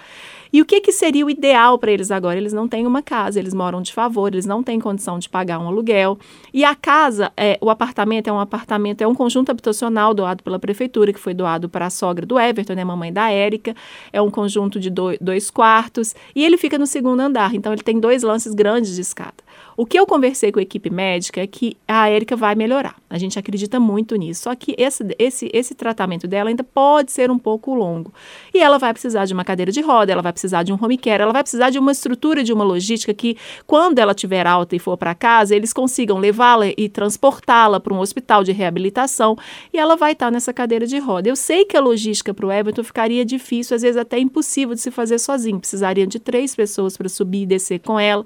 E 0.53 0.61
o 0.61 0.65
que, 0.65 0.81
que 0.81 0.93
seria 0.93 1.25
o 1.25 1.31
ideal 1.31 1.79
para 1.79 1.91
eles 1.91 2.11
agora? 2.11 2.37
Eles 2.37 2.53
não 2.53 2.69
têm 2.69 2.87
uma 2.87 3.03
casa, 3.03 3.39
eles 3.39 3.55
moram 3.55 3.83
de 3.83 3.93
favor, 3.93 4.33
eles 4.33 4.47
não 4.47 4.63
têm 4.63 4.81
condição 4.81 5.19
de 5.19 5.29
pagar 5.29 5.59
um 5.59 5.69
aluguel. 5.69 6.19
E 6.53 6.65
a 6.65 6.75
casa, 6.75 7.33
é, 7.37 7.59
o 7.61 7.71
apartamento 7.71 8.29
é 8.29 8.33
um 8.33 8.41
apartamento, 8.41 9.03
é 9.03 9.07
um 9.07 9.15
conjunto 9.15 9.51
habitacional 9.51 10.15
doado 10.15 10.43
pela 10.43 10.59
prefeitura, 10.59 11.13
que 11.13 11.21
foi 11.21 11.35
doado 11.35 11.69
para 11.69 11.87
a 11.87 11.91
sogra 11.91 12.25
do 12.25 12.39
Everton, 12.39 12.75
né, 12.75 12.85
mamãe 12.85 13.13
da 13.13 13.31
Érica. 13.31 13.75
É 14.13 14.21
um 14.21 14.31
conjunto 14.31 14.81
de 14.81 14.91
dois, 14.91 15.19
dois 15.21 15.51
quartos. 15.51 16.15
E 16.35 16.45
ele 16.45 16.57
fica 16.57 16.79
no 16.79 16.87
segundo 16.87 17.21
andar, 17.21 17.55
então 17.55 17.73
ele 17.73 17.83
tem 17.83 17.99
dois 18.01 18.23
lances 18.23 18.55
grandes 18.55 18.95
de 18.95 19.01
escada. 19.01 19.48
O 19.81 19.87
que 19.87 19.97
eu 19.97 20.05
conversei 20.05 20.51
com 20.51 20.59
a 20.59 20.63
equipe 20.63 20.91
médica 20.91 21.41
é 21.41 21.47
que 21.47 21.77
a 21.87 22.09
Érica 22.09 22.35
vai 22.35 22.57
melhorar. 22.57 22.97
A 23.09 23.17
gente 23.17 23.39
acredita 23.39 23.79
muito 23.79 24.17
nisso. 24.17 24.43
Só 24.43 24.55
que 24.57 24.75
esse, 24.77 25.05
esse, 25.17 25.49
esse 25.55 25.73
tratamento 25.73 26.27
dela 26.27 26.51
ainda 26.51 26.65
pode 26.65 27.13
ser 27.13 27.31
um 27.31 27.39
pouco 27.39 27.73
longo. 27.77 28.13
E 28.53 28.59
ela 28.59 28.77
vai 28.77 28.93
precisar 28.93 29.25
de 29.25 29.33
uma 29.33 29.45
cadeira 29.45 29.71
de 29.71 29.81
roda, 29.81 30.11
ela 30.11 30.21
vai 30.21 30.33
precisar 30.33 30.65
de 30.65 30.73
um 30.73 30.79
home 30.83 30.99
care, 30.99 31.23
ela 31.23 31.33
vai 31.33 31.45
precisar 31.45 31.71
de 31.71 31.79
uma 31.79 31.93
estrutura, 31.93 32.43
de 32.43 32.53
uma 32.53 32.65
logística 32.65 33.15
que, 33.15 33.37
quando 33.69 34.01
ela 34.01 34.17
tiver 34.17 34.49
alta 34.49 34.75
e 34.75 34.81
for 34.81 34.97
para 34.97 35.15
casa, 35.15 35.55
eles 35.55 35.73
consigam 35.73 36.19
levá-la 36.19 36.67
e 36.77 36.89
transportá-la 36.89 37.79
para 37.79 37.95
um 37.95 38.01
hospital 38.01 38.43
de 38.43 38.51
reabilitação 38.51 39.37
e 39.73 39.79
ela 39.79 39.95
vai 39.95 40.11
estar 40.11 40.27
tá 40.27 40.31
nessa 40.33 40.53
cadeira 40.53 40.89
de 40.89 40.99
roda. 40.99 41.29
Eu 41.29 41.37
sei 41.37 41.65
que 41.65 41.77
a 41.77 41.81
logística 41.81 42.35
para 42.35 42.47
o 42.47 42.51
Everton 42.51 42.83
ficaria 42.83 43.25
difícil, 43.25 43.77
às 43.77 43.83
vezes 43.83 43.97
até 43.97 44.19
impossível 44.19 44.75
de 44.75 44.81
se 44.81 44.91
fazer 44.91 45.21
sozinho. 45.21 45.61
Precisariam 45.61 46.09
de 46.09 46.19
três 46.19 46.57
pessoas 46.57 46.97
para 46.97 47.09
subir 47.09 47.43
e 47.43 47.47
descer 47.47 47.79
com 47.79 47.97
ela. 47.97 48.25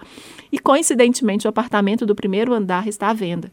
E 0.51 0.59
coincidentemente, 0.59 1.42
o 1.47 1.51
apartamento 1.51 2.07
do 2.07 2.15
primeiro 2.15 2.53
andar 2.53 2.87
está 2.87 3.09
à 3.09 3.13
venda. 3.13 3.53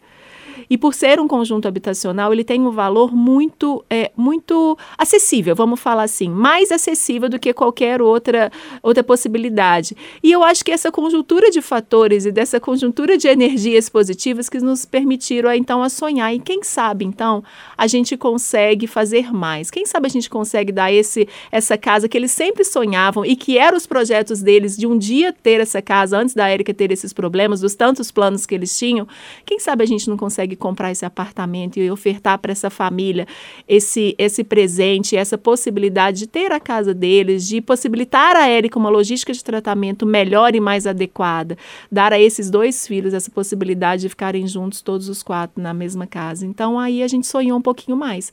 E 0.70 0.78
por 0.78 0.94
ser 0.94 1.20
um 1.20 1.28
conjunto 1.28 1.68
habitacional, 1.68 2.34
ele 2.34 2.44
tem 2.44 2.62
um 2.62 2.72
valor 2.72 3.16
muito, 3.16 3.84
é, 3.89 4.12
muito 4.16 4.78
acessível, 4.98 5.56
vamos 5.56 5.80
falar 5.80 6.04
assim, 6.04 6.30
mais 6.30 6.72
acessível 6.72 7.30
do 7.30 7.39
que 7.39 7.54
qualquer 7.54 8.01
outra, 8.01 8.51
outra 8.82 9.04
possibilidade. 9.04 9.96
E 10.24 10.32
eu 10.32 10.44
acho 10.44 10.63
que 10.63 10.72
essa 10.72 10.92
conjuntura 10.92 11.51
de 11.51 11.62
fatores 11.62 12.25
e 12.25 12.32
dessa 12.32 12.60
conjuntura 12.60 13.18
de 13.18 13.28
energias 13.28 13.89
positivas 13.89 14.50
que 14.50 14.60
nos 14.60 14.86
permitiram 14.86 15.54
então 15.54 15.84
a 15.84 15.89
sonhar. 15.89 16.34
E 16.34 16.39
quem 16.39 16.63
sabe 16.63 17.06
então 17.06 17.44
a 17.78 17.88
gente 17.88 18.18
consegue 18.18 18.88
fazer 18.88 19.32
mais? 19.34 19.70
Quem 19.70 19.86
sabe 19.86 20.08
a 20.08 20.10
gente 20.10 20.30
consegue 20.30 20.72
dar 20.72 20.92
esse 20.92 21.28
essa 21.51 21.78
casa 21.78 22.08
que 22.08 22.18
eles 22.18 22.32
sempre 22.32 22.63
sonhavam 22.63 23.25
e 23.25 23.36
que 23.36 23.58
eram 23.58 23.78
os 23.78 23.86
projetos 23.86 24.42
deles 24.42 24.78
de 24.78 24.88
um 24.88 24.98
dia 24.98 25.34
ter 25.34 25.60
essa 25.60 25.82
casa 25.82 26.18
antes 26.18 26.34
da 26.34 26.48
Érica 26.48 26.74
ter 26.74 26.92
esses 26.92 27.13
problemas, 27.13 27.62
dos 27.62 27.75
tantos 27.75 28.12
planos 28.12 28.46
que 28.46 28.56
eles 28.56 28.78
tinham. 28.78 29.08
Quem 29.46 29.60
sabe 29.60 29.84
a 29.84 29.88
gente 29.88 30.10
não 30.10 30.18
consegue 30.18 30.49
comprar 30.56 30.91
esse 30.91 31.06
apartamento 31.06 31.77
e 31.77 31.89
ofertar 31.91 32.38
para 32.39 32.51
essa 32.51 32.70
família 32.70 33.27
esse 33.68 34.15
esse 34.18 34.44
presente, 34.44 35.15
essa 35.15 35.38
possibilidade 35.38 36.20
de 36.20 36.27
ter 36.27 36.51
a 36.51 36.60
casa 36.60 36.94
deles, 36.94 37.48
de 37.48 37.62
possibilitar 37.62 38.36
a 38.36 38.48
Érica 38.48 38.79
uma 38.79 38.89
logística 38.89 39.34
de 39.34 39.44
tratamento 39.44 40.06
melhor 40.06 40.56
e 40.56 40.60
mais 40.60 40.88
adequada, 40.88 41.58
dar 41.91 42.13
a 42.13 42.20
esses 42.20 42.50
dois 42.50 42.88
filhos 42.88 43.13
essa 43.13 43.32
possibilidade 43.32 44.03
de 44.03 44.10
ficarem 44.10 44.48
juntos 44.48 44.82
todos 44.82 45.10
os 45.10 45.24
quatro 45.24 45.62
na 45.62 45.74
mesma 45.74 46.08
casa. 46.08 46.46
Então 46.46 46.79
aí 46.79 47.03
a 47.03 47.08
gente 47.08 47.27
sonhou 47.27 47.58
um 47.58 47.62
pouquinho 47.62 47.98
mais. 47.98 48.32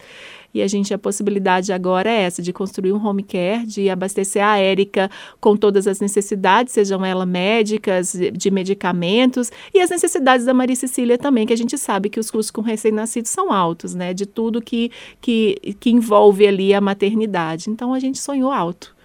E 0.56 0.62
a 0.62 0.66
gente, 0.66 0.94
a 0.94 0.98
possibilidade 0.98 1.70
agora 1.70 2.10
é 2.10 2.22
essa, 2.22 2.40
de 2.40 2.50
construir 2.50 2.90
um 2.90 3.06
home 3.06 3.22
care, 3.22 3.66
de 3.66 3.90
abastecer 3.90 4.42
a 4.42 4.56
Érica 4.56 5.10
com 5.38 5.54
todas 5.54 5.86
as 5.86 6.00
necessidades, 6.00 6.72
sejam 6.72 7.04
elas 7.04 7.28
médicas, 7.28 8.16
de 8.32 8.50
medicamentos, 8.50 9.52
e 9.74 9.80
as 9.80 9.90
necessidades 9.90 10.46
da 10.46 10.54
Maria 10.54 10.74
Cecília 10.74 11.18
também, 11.18 11.46
que 11.46 11.52
a 11.52 11.56
gente 11.56 11.76
sabe 11.76 12.08
que 12.08 12.18
os 12.18 12.30
custos 12.30 12.50
com 12.50 12.62
recém-nascidos 12.62 13.30
são 13.30 13.52
altos, 13.52 13.94
né? 13.94 14.14
De 14.14 14.24
tudo 14.24 14.62
que, 14.62 14.90
que, 15.20 15.76
que 15.78 15.90
envolve 15.90 16.46
ali 16.46 16.72
a 16.72 16.80
maternidade. 16.80 17.68
Então 17.68 17.92
a 17.92 17.98
gente 17.98 18.18
sonhou 18.18 18.50
alto. 18.50 18.96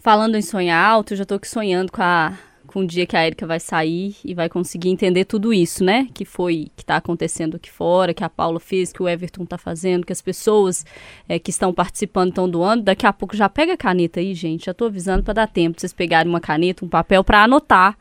Falando 0.00 0.36
em 0.36 0.42
sonhar 0.42 0.86
alto, 0.86 1.14
eu 1.14 1.16
já 1.16 1.22
estou 1.22 1.36
aqui 1.36 1.48
sonhando 1.48 1.90
com 1.90 2.02
a 2.02 2.36
com 2.74 2.80
o 2.80 2.86
dia 2.86 3.06
que 3.06 3.16
a 3.16 3.24
Erika 3.24 3.46
vai 3.46 3.60
sair 3.60 4.16
e 4.24 4.34
vai 4.34 4.48
conseguir 4.48 4.88
entender 4.88 5.26
tudo 5.26 5.54
isso, 5.54 5.84
né? 5.84 6.08
Que 6.12 6.24
foi, 6.24 6.72
que 6.74 6.82
está 6.82 6.96
acontecendo 6.96 7.54
aqui 7.54 7.70
fora, 7.70 8.12
que 8.12 8.24
a 8.24 8.28
Paula 8.28 8.58
fez, 8.58 8.92
que 8.92 9.00
o 9.00 9.08
Everton 9.08 9.44
está 9.44 9.56
fazendo, 9.56 10.04
que 10.04 10.12
as 10.12 10.20
pessoas 10.20 10.84
é, 11.28 11.38
que 11.38 11.50
estão 11.50 11.72
participando 11.72 12.30
estão 12.30 12.50
doando. 12.50 12.82
Daqui 12.82 13.06
a 13.06 13.12
pouco 13.12 13.36
já 13.36 13.48
pega 13.48 13.74
a 13.74 13.76
caneta 13.76 14.18
aí, 14.18 14.34
gente. 14.34 14.64
Já 14.64 14.72
estou 14.72 14.88
avisando 14.88 15.22
para 15.22 15.34
dar 15.34 15.46
tempo 15.46 15.80
vocês 15.80 15.92
pegarem 15.92 16.28
uma 16.28 16.40
caneta, 16.40 16.84
um 16.84 16.88
papel 16.88 17.22
para 17.22 17.44
anotar. 17.44 17.96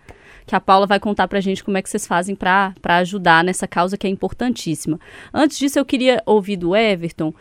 Que 0.47 0.55
a 0.55 0.59
Paula 0.59 0.87
vai 0.87 0.99
contar 0.99 1.27
pra 1.27 1.39
gente 1.39 1.63
como 1.63 1.77
é 1.77 1.81
que 1.81 1.87
vocês 1.87 2.07
fazem 2.07 2.35
para 2.35 2.73
ajudar 2.83 3.43
nessa 3.43 3.67
causa 3.67 3.95
que 3.95 4.07
é 4.07 4.09
importantíssima. 4.09 4.99
Antes 5.31 5.59
disso, 5.59 5.77
eu 5.77 5.85
queria 5.85 6.19
ouvir 6.25 6.57
do 6.57 6.75
Everton 6.75 7.31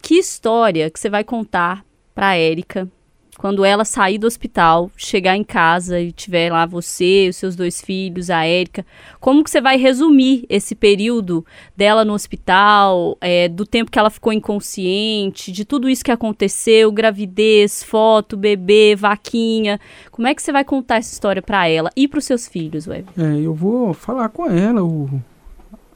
que 0.00 0.14
história 0.14 0.88
que 0.88 1.00
você 1.00 1.10
vai 1.10 1.24
contar 1.24 1.84
para 2.14 2.28
a 2.28 2.36
Érica 2.36 2.88
quando 3.36 3.64
ela 3.64 3.84
sair 3.84 4.18
do 4.18 4.26
hospital, 4.26 4.90
chegar 4.96 5.36
em 5.36 5.44
casa 5.44 6.00
e 6.00 6.10
tiver 6.10 6.50
lá 6.50 6.64
você, 6.64 7.28
os 7.28 7.36
seus 7.36 7.54
dois 7.54 7.80
filhos, 7.80 8.30
a 8.30 8.44
Érica, 8.44 8.84
como 9.20 9.44
que 9.44 9.50
você 9.50 9.60
vai 9.60 9.76
resumir 9.76 10.46
esse 10.48 10.74
período 10.74 11.44
dela 11.76 12.04
no 12.04 12.14
hospital, 12.14 13.16
é, 13.20 13.48
do 13.48 13.66
tempo 13.66 13.90
que 13.90 13.98
ela 13.98 14.10
ficou 14.10 14.32
inconsciente, 14.32 15.52
de 15.52 15.64
tudo 15.64 15.88
isso 15.88 16.04
que 16.04 16.10
aconteceu, 16.10 16.90
gravidez, 16.90 17.82
foto, 17.82 18.36
bebê, 18.36 18.96
vaquinha, 18.96 19.78
como 20.10 20.26
é 20.26 20.34
que 20.34 20.42
você 20.42 20.52
vai 20.52 20.64
contar 20.64 20.96
essa 20.96 21.12
história 21.12 21.42
para 21.42 21.68
ela 21.68 21.90
e 21.94 22.08
para 22.08 22.18
os 22.18 22.24
seus 22.24 22.48
filhos, 22.48 22.86
Web? 22.86 23.06
É, 23.18 23.40
eu 23.40 23.54
vou 23.54 23.92
falar 23.92 24.30
com 24.30 24.46
ela 24.46 24.82
o, 24.82 25.04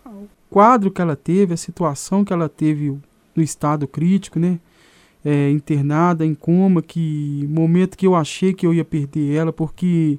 o 0.05 0.29
quadro 0.51 0.91
que 0.91 1.01
ela 1.01 1.17
teve, 1.17 1.55
a 1.55 1.57
situação 1.57 2.25
que 2.25 2.33
ela 2.33 2.49
teve 2.49 2.99
no 3.35 3.43
estado 3.43 3.89
crítico, 3.89 4.39
né? 4.39 4.59
É, 5.25 5.51
internada 5.51 6.25
em 6.25 6.35
coma, 6.35 6.83
que 6.83 7.47
momento 7.51 7.97
que 7.97 8.07
eu 8.07 8.15
achei 8.15 8.55
que 8.55 8.67
eu 8.67 8.73
ia 8.73 8.85
perder 8.85 9.35
ela, 9.35 9.53
porque 9.53 10.19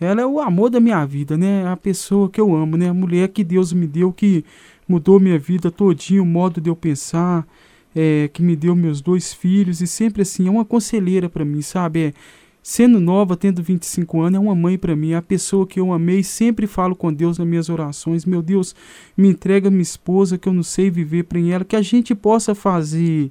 ela 0.00 0.20
é 0.20 0.26
o 0.26 0.40
amor 0.40 0.70
da 0.70 0.80
minha 0.80 1.04
vida, 1.04 1.36
né? 1.36 1.66
A 1.66 1.76
pessoa 1.76 2.28
que 2.28 2.40
eu 2.40 2.54
amo, 2.54 2.76
né? 2.76 2.88
A 2.88 2.94
mulher 2.94 3.28
que 3.28 3.44
Deus 3.44 3.72
me 3.72 3.86
deu, 3.86 4.12
que 4.12 4.44
mudou 4.88 5.18
minha 5.18 5.38
vida 5.38 5.70
todinho, 5.70 6.22
o 6.22 6.26
modo 6.26 6.60
de 6.60 6.68
eu 6.68 6.76
pensar, 6.76 7.46
é, 7.94 8.28
que 8.32 8.42
me 8.42 8.56
deu 8.56 8.74
meus 8.74 9.00
dois 9.00 9.32
filhos 9.32 9.80
e 9.80 9.86
sempre 9.86 10.22
assim, 10.22 10.48
é 10.48 10.50
uma 10.50 10.64
conselheira 10.64 11.28
para 11.28 11.44
mim, 11.44 11.62
sabe? 11.62 12.00
É, 12.00 12.12
sendo 12.62 12.98
nova, 12.98 13.36
tendo 13.36 13.62
25 13.62 14.22
anos, 14.22 14.36
é 14.36 14.40
uma 14.40 14.54
mãe 14.54 14.76
para 14.76 14.96
mim, 14.96 15.12
é 15.12 15.16
a 15.16 15.22
pessoa 15.22 15.66
que 15.66 15.78
eu 15.78 15.92
amei, 15.92 16.22
sempre 16.22 16.66
falo 16.66 16.96
com 16.96 17.12
Deus 17.12 17.38
nas 17.38 17.46
minhas 17.46 17.68
orações, 17.68 18.24
meu 18.24 18.42
Deus, 18.42 18.74
me 19.16 19.28
entrega 19.28 19.70
minha 19.70 19.82
esposa 19.82 20.38
que 20.38 20.48
eu 20.48 20.52
não 20.52 20.62
sei 20.62 20.90
viver 20.90 21.24
para 21.24 21.38
ela, 21.40 21.64
que 21.64 21.76
a 21.76 21.82
gente 21.82 22.14
possa 22.14 22.54
fazer 22.54 23.30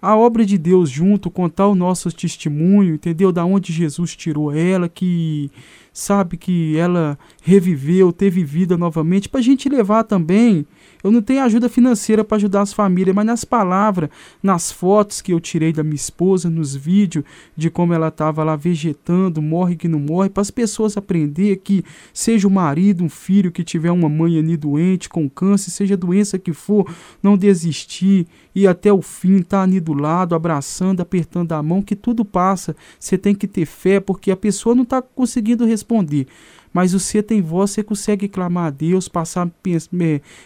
a 0.00 0.16
obra 0.16 0.46
de 0.46 0.56
Deus 0.56 0.88
junto, 0.88 1.30
contar 1.30 1.66
o 1.66 1.74
nosso 1.74 2.10
testemunho, 2.10 2.94
entendeu? 2.94 3.30
Da 3.30 3.44
onde 3.44 3.72
Jesus 3.72 4.16
tirou 4.16 4.52
ela, 4.52 4.88
que 4.88 5.50
sabe 5.92 6.36
que 6.36 6.76
ela 6.76 7.18
reviveu, 7.42 8.12
teve 8.12 8.44
vida 8.44 8.76
novamente, 8.76 9.28
para 9.28 9.40
a 9.40 9.42
gente 9.42 9.68
levar 9.68 10.04
também 10.04 10.66
eu 11.02 11.10
não 11.10 11.22
tenho 11.22 11.42
ajuda 11.42 11.68
financeira 11.68 12.22
para 12.22 12.36
ajudar 12.36 12.62
as 12.62 12.72
famílias, 12.72 13.14
mas 13.14 13.24
nas 13.24 13.44
palavras, 13.44 14.10
nas 14.42 14.70
fotos 14.70 15.20
que 15.20 15.32
eu 15.32 15.40
tirei 15.40 15.72
da 15.72 15.82
minha 15.82 15.94
esposa, 15.94 16.50
nos 16.50 16.74
vídeos 16.74 17.24
de 17.56 17.70
como 17.70 17.94
ela 17.94 18.08
estava 18.08 18.44
lá 18.44 18.54
vegetando, 18.54 19.40
morre 19.40 19.76
que 19.76 19.88
não 19.88 19.98
morre, 19.98 20.28
para 20.28 20.42
as 20.42 20.50
pessoas 20.50 20.96
aprender 20.96 21.56
que 21.56 21.82
seja 22.12 22.46
o 22.46 22.50
marido, 22.50 23.02
um 23.02 23.08
filho 23.08 23.50
que 23.50 23.64
tiver 23.64 23.90
uma 23.90 24.08
mãe 24.08 24.38
ali 24.38 24.56
doente, 24.56 25.08
com 25.08 25.28
câncer, 25.28 25.70
seja 25.70 25.94
a 25.94 25.96
doença 25.96 26.38
que 26.38 26.52
for, 26.52 26.86
não 27.22 27.36
desistir 27.36 28.26
e 28.54 28.66
até 28.66 28.92
o 28.92 29.00
fim 29.00 29.36
estar 29.36 29.58
tá 29.58 29.62
ali 29.62 29.80
do 29.80 29.94
lado, 29.94 30.34
abraçando, 30.34 31.00
apertando 31.00 31.52
a 31.52 31.62
mão, 31.62 31.82
que 31.82 31.96
tudo 31.96 32.24
passa. 32.24 32.76
Você 32.98 33.16
tem 33.16 33.34
que 33.34 33.46
ter 33.46 33.64
fé, 33.64 34.00
porque 34.00 34.30
a 34.30 34.36
pessoa 34.36 34.74
não 34.74 34.82
está 34.82 35.00
conseguindo 35.00 35.64
responder 35.80 36.26
mas 36.72 36.92
você 36.92 37.22
tem 37.22 37.40
voz, 37.40 37.72
você 37.72 37.82
consegue 37.82 38.28
clamar 38.28 38.66
a 38.66 38.70
Deus, 38.70 39.08
passar 39.08 39.50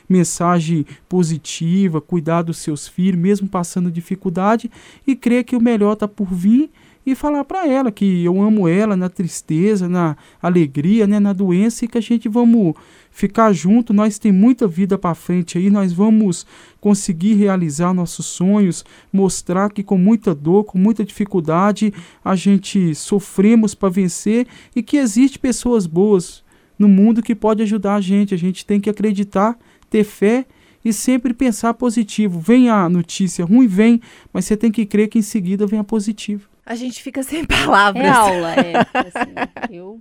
mensagem 0.09 0.87
positiva, 1.09 2.01
cuidar 2.01 2.43
dos 2.43 2.59
seus 2.59 2.89
filhos, 2.89 3.21
mesmo 3.21 3.49
passando 3.49 3.91
dificuldade, 3.91 4.71
e 5.07 5.15
crer 5.15 5.45
que 5.45 5.57
o 5.57 5.61
melhor 5.61 5.93
está 5.93 6.09
por 6.09 6.33
vir 6.33 6.71
e 7.07 7.15
falar 7.15 7.45
para 7.45 7.67
ela 7.67 7.93
que 7.93 8.25
eu 8.25 8.41
amo 8.41 8.67
ela 8.67 8.97
na 8.97 9.09
tristeza, 9.09 9.89
na 9.89 10.17
alegria, 10.41 11.07
né, 11.07 11.21
na 11.21 11.33
doença 11.33 11.85
e 11.85 11.89
que 11.89 11.99
a 11.99 12.01
gente 12.01 12.29
vamos 12.29 12.75
ficar 13.11 13.53
junto, 13.53 13.93
nós 13.93 14.19
tem 14.19 14.33
muita 14.33 14.67
vida 14.67 14.99
para 14.99 15.15
frente 15.15 15.57
aí, 15.57 15.71
nós 15.71 15.93
vamos 15.93 16.47
conseguir 16.81 17.35
realizar 17.35 17.95
nossos 17.95 18.27
sonhos, 18.27 18.85
mostrar 19.13 19.71
que 19.71 19.83
com 19.83 19.97
muita 19.97 20.35
dor, 20.35 20.65
com 20.65 20.79
muita 20.79 21.05
dificuldade, 21.05 21.93
a 22.25 22.35
gente 22.35 22.95
sofremos 22.95 23.75
para 23.75 23.89
vencer 23.89 24.47
e 24.75 24.83
que 24.83 24.97
existe 24.97 25.39
pessoas 25.39 25.87
boas 25.87 26.43
no 26.79 26.89
mundo 26.89 27.23
que 27.23 27.35
pode 27.35 27.63
ajudar 27.63 27.95
a 27.97 28.01
gente. 28.01 28.35
A 28.35 28.39
gente 28.39 28.67
tem 28.67 28.81
que 28.81 28.91
acreditar, 28.91 29.57
ter 29.89 30.05
fé 30.05 30.45
e 30.85 30.93
sempre 30.93 31.33
pensar 31.33 31.75
positivo. 31.75 32.41
Vem 32.41 32.69
a 32.69 32.89
notícia 32.89 33.45
ruim, 33.45 33.67
vem, 33.67 34.01
mas 34.33 34.45
você 34.45 34.57
tem 34.57 34.71
que 34.71 34.85
crer 34.85 35.09
que 35.09 35.19
em 35.19 35.23
seguida 35.23 35.67
vem 35.67 35.79
a 35.79 35.85
positiva. 35.85 36.54
A 36.67 36.75
gente 36.75 37.03
fica 37.03 37.23
sem 37.23 37.45
palavras. 37.47 38.05
É 38.05 38.09
aula, 38.09 38.55
é. 38.55 38.73
Assim, 38.95 39.75
eu... 39.75 40.01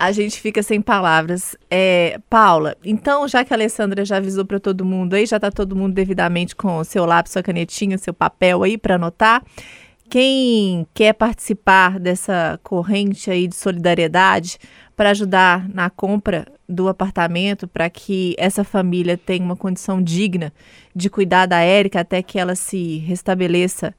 A 0.00 0.12
gente 0.12 0.40
fica 0.40 0.62
sem 0.62 0.80
palavras. 0.80 1.54
É, 1.70 2.18
Paula, 2.30 2.74
então, 2.82 3.28
já 3.28 3.44
que 3.44 3.52
a 3.52 3.56
Alessandra 3.56 4.02
já 4.02 4.16
avisou 4.16 4.46
para 4.46 4.58
todo 4.58 4.82
mundo 4.82 5.12
aí, 5.12 5.26
já 5.26 5.36
está 5.36 5.50
todo 5.50 5.76
mundo 5.76 5.92
devidamente 5.92 6.56
com 6.56 6.82
seu 6.82 7.04
lápis, 7.04 7.32
sua 7.32 7.42
canetinha, 7.42 7.98
seu 7.98 8.14
papel 8.14 8.62
aí 8.62 8.78
para 8.78 8.94
anotar. 8.94 9.44
Quem 10.08 10.86
quer 10.94 11.12
participar 11.12 12.00
dessa 12.00 12.58
corrente 12.62 13.30
aí 13.30 13.46
de 13.46 13.54
solidariedade 13.54 14.58
para 14.96 15.10
ajudar 15.10 15.68
na 15.68 15.90
compra 15.90 16.46
do 16.66 16.88
apartamento, 16.88 17.68
para 17.68 17.90
que 17.90 18.34
essa 18.38 18.64
família 18.64 19.18
tenha 19.18 19.44
uma 19.44 19.54
condição 19.54 20.02
digna 20.02 20.50
de 20.96 21.10
cuidar 21.10 21.44
da 21.44 21.60
Érica 21.60 22.00
até 22.00 22.22
que 22.22 22.38
ela 22.38 22.54
se 22.54 22.98
restabeleça 22.98 23.94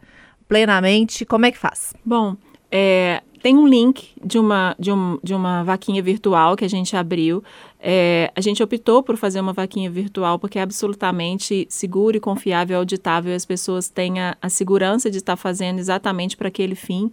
plenamente, 0.51 1.23
como 1.23 1.45
é 1.45 1.51
que 1.51 1.57
faz? 1.57 1.93
Bom, 2.03 2.35
é, 2.69 3.21
tem 3.41 3.55
um 3.55 3.65
link 3.65 4.09
de 4.21 4.37
uma, 4.37 4.75
de, 4.77 4.91
um, 4.91 5.17
de 5.23 5.33
uma 5.33 5.63
vaquinha 5.63 6.03
virtual 6.03 6.57
que 6.57 6.65
a 6.65 6.67
gente 6.67 6.93
abriu. 6.93 7.41
É, 7.79 8.29
a 8.35 8.41
gente 8.41 8.61
optou 8.61 9.01
por 9.01 9.15
fazer 9.15 9.39
uma 9.39 9.53
vaquinha 9.53 9.89
virtual 9.89 10.37
porque 10.37 10.59
é 10.59 10.61
absolutamente 10.61 11.65
seguro 11.69 12.17
e 12.17 12.19
confiável, 12.19 12.79
auditável, 12.79 13.31
e 13.31 13.35
as 13.35 13.45
pessoas 13.45 13.87
têm 13.87 14.19
a, 14.19 14.35
a 14.41 14.49
segurança 14.49 15.09
de 15.09 15.19
estar 15.19 15.37
fazendo 15.37 15.79
exatamente 15.79 16.35
para 16.35 16.49
aquele 16.49 16.75
fim. 16.75 17.09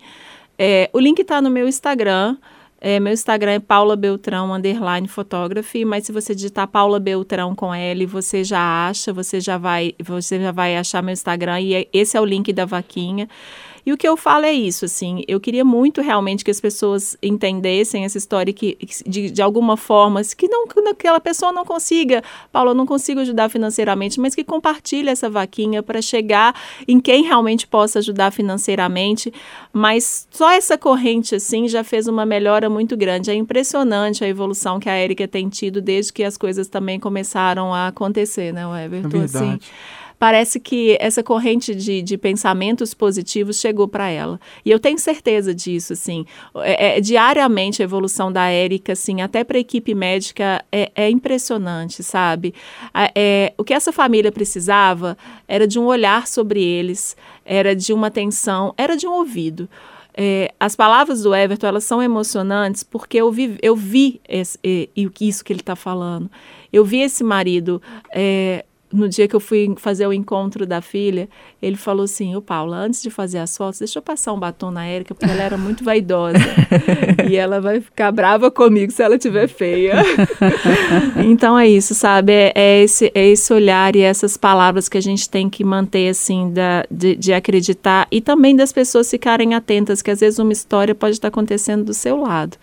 É, 0.59 0.91
o 0.93 0.99
link 0.99 1.21
está 1.21 1.41
no 1.41 1.49
meu 1.49 1.69
Instagram. 1.69 2.37
É, 2.81 3.01
meu 3.01 3.13
Instagram 3.13 3.53
é 3.53 3.59
Paula 3.59 3.97
Beltrão 3.97 4.55
underline 4.55 5.09
photography, 5.09 5.85
mas 5.85 6.07
se 6.07 6.13
você 6.13 6.33
digitar 6.33 6.69
Paula 6.69 7.01
Beltrão 7.01 7.53
com 7.55 7.75
L, 7.75 8.07
você 8.07 8.45
já 8.45 8.89
acha, 8.89 9.13
você 9.13 9.41
já 9.41 9.59
vai, 9.59 9.95
você 10.01 10.41
já 10.41 10.53
vai 10.53 10.77
achar 10.77 11.03
meu 11.03 11.13
Instagram 11.13 11.61
e 11.61 11.75
é, 11.75 11.89
esse 11.93 12.17
é 12.17 12.21
o 12.21 12.25
link 12.25 12.53
da 12.53 12.65
vaquinha. 12.65 13.29
E 13.89 13.93
o 13.93 13.97
que 13.97 14.07
eu 14.07 14.19
falo 14.19 14.45
é 14.45 14.53
isso, 14.53 14.85
assim, 14.85 15.25
eu 15.27 15.41
queria 15.41 15.65
muito 15.65 16.03
realmente 16.03 16.45
que 16.45 16.51
as 16.51 16.61
pessoas 16.61 17.17
entendessem 17.23 18.05
essa 18.05 18.19
história 18.19 18.53
que, 18.53 18.77
de, 19.07 19.31
de 19.31 19.41
alguma 19.41 19.79
forma, 19.79 20.21
que 20.37 20.47
não 20.47 20.67
que 20.69 20.79
aquela 20.81 21.19
pessoa 21.19 21.53
não 21.53 21.65
consiga, 21.65 22.23
Paulo, 22.53 22.73
eu 22.73 22.75
não 22.75 22.85
consigo 22.85 23.21
ajudar 23.21 23.49
financeiramente, 23.49 24.21
mas 24.21 24.35
que 24.35 24.45
compartilhe 24.45 25.09
essa 25.09 25.31
vaquinha 25.31 25.83
para 25.83 26.03
chegar 26.03 26.55
em 26.87 27.01
quem 27.01 27.23
realmente 27.23 27.67
possa 27.67 28.01
ajudar 28.01 28.31
financeiramente, 28.31 29.33
mas 29.73 30.29
só 30.31 30.51
essa 30.51 30.77
corrente 30.77 31.35
assim 31.35 31.67
já 31.67 31.83
fez 31.83 32.07
uma 32.07 32.27
melhora 32.27 32.69
muito 32.69 32.95
grande. 32.95 33.31
É 33.31 33.35
impressionante 33.35 34.23
a 34.23 34.29
evolução 34.29 34.79
que 34.79 34.91
a 34.91 34.93
Érica 34.93 35.27
tem 35.27 35.49
tido 35.49 35.81
desde 35.81 36.13
que 36.13 36.25
as 36.25 36.37
coisas 36.37 36.69
também 36.69 37.01
começaram 37.01 37.73
a 37.73 37.87
acontecer, 37.87 38.53
né, 38.53 38.65
Everton? 38.85 39.17
É 39.17 39.25
assim, 39.25 39.39
verdade. 39.39 39.47
Assim, 39.47 39.61
parece 40.19 40.59
que 40.59 40.97
essa 41.01 41.23
corrente 41.23 41.75
de, 41.75 42.03
de 42.03 42.19
pensamentos 42.19 42.93
positivos 42.93 43.61
chegou 43.61 43.87
para 43.87 44.09
ela. 44.09 44.41
E 44.65 44.71
eu 44.71 44.79
tenho 44.79 44.99
certeza 44.99 45.55
disso, 45.55 45.93
assim. 45.93 46.27
É, 46.57 46.99
é, 46.99 47.01
diariamente 47.01 47.83
a 47.83 47.85
evolução 47.85 48.33
da 48.33 48.47
Érica, 48.49 48.93
assim, 48.93 49.21
até 49.21 49.45
para 49.45 49.57
a 49.57 49.61
equipe 49.61 49.95
médica, 49.95 50.65
é, 50.73 50.91
é 50.95 51.09
impressionante, 51.09 52.03
sabe? 52.03 52.55
É, 53.15 53.53
o 53.57 53.65
que 53.65 53.73
essa 53.73 53.93
família 53.93 54.33
precisava 54.33 55.17
era 55.47 55.67
de 55.67 55.79
um 55.79 55.87
olhar 55.87 56.27
sobre 56.27 56.63
eles, 56.63 57.17
era 57.45 57.75
de 57.75 57.93
uma 57.93 58.09
atenção, 58.09 58.75
era 58.77 58.97
de 58.97 59.07
um 59.07 59.13
ouvido. 59.13 59.69
É, 60.21 60.53
as 60.59 60.75
palavras 60.75 61.23
do 61.23 61.33
Everton 61.33 61.69
elas 61.69 61.85
são 61.85 62.03
emocionantes 62.03 62.83
porque 62.83 63.19
eu 63.19 63.31
vi, 63.31 63.57
eu 63.63 63.77
vi 63.77 64.21
esse, 64.29 64.59
isso 65.21 65.45
que 65.45 65.53
ele 65.53 65.61
está 65.61 65.77
falando. 65.77 66.29
Eu 66.73 66.85
vi 66.85 67.03
esse 67.03 67.23
marido 67.23 67.81
é, 68.13 68.65
no 68.93 69.09
dia 69.09 69.29
que 69.29 69.37
eu 69.37 69.41
fui 69.41 69.75
fazer 69.77 70.07
o 70.07 70.13
encontro 70.13 70.67
da 70.67 70.81
filha, 70.81 71.29
ele 71.61 71.77
falou 71.77 72.05
assim: 72.05 72.35
Ô 72.35 72.41
Paula, 72.41 72.77
antes 72.77 73.03
de 73.03 73.11
fazer 73.11 73.39
as 73.39 73.57
fotos, 73.57 73.79
deixa 73.79 73.99
eu 73.99 74.03
passar 74.03 74.33
um 74.33 74.39
batom 74.39 74.71
na 74.71 74.87
Érica, 74.87 75.15
porque 75.15 75.31
ela 75.31 75.43
era 75.43 75.59
muito 75.59 75.85
vaidosa. 75.85 76.39
e 77.29 77.37
ela 77.37 77.61
vai 77.61 77.81
ficar 77.81 78.11
brava 78.11 78.51
comigo 78.51 78.91
se 78.91 79.03
ela 79.03 79.17
estiver 79.17 79.49
feia. 79.49 79.95
então 81.27 81.59
é 81.59 81.69
isso, 81.69 81.95
sabe? 81.95 82.33
É, 82.33 82.53
é, 82.55 82.83
esse, 82.83 83.13
é 83.15 83.27
esse 83.29 83.53
olhar 83.53 83.95
e 83.95 84.01
essas 84.01 84.37
palavras 84.37 84.89
que 84.89 84.97
a 84.97 85.03
gente 85.03 85.29
tem 85.29 85.51
que 85.51 85.63
manter, 85.65 86.09
assim, 86.09 86.51
da, 86.53 86.85
de, 86.91 87.15
de 87.15 87.33
acreditar 87.33 88.07
e 88.11 88.21
também 88.21 88.57
das 88.57 88.73
pessoas 88.73 89.11
ficarem 89.11 89.55
atentas, 89.55 90.01
que 90.01 90.11
às 90.11 90.21
vezes 90.21 90.39
uma 90.39 90.53
história 90.53 90.95
pode 90.95 91.13
estar 91.13 91.29
acontecendo 91.29 91.85
do 91.85 91.95
seu 91.95 92.17
lado. 92.17 92.57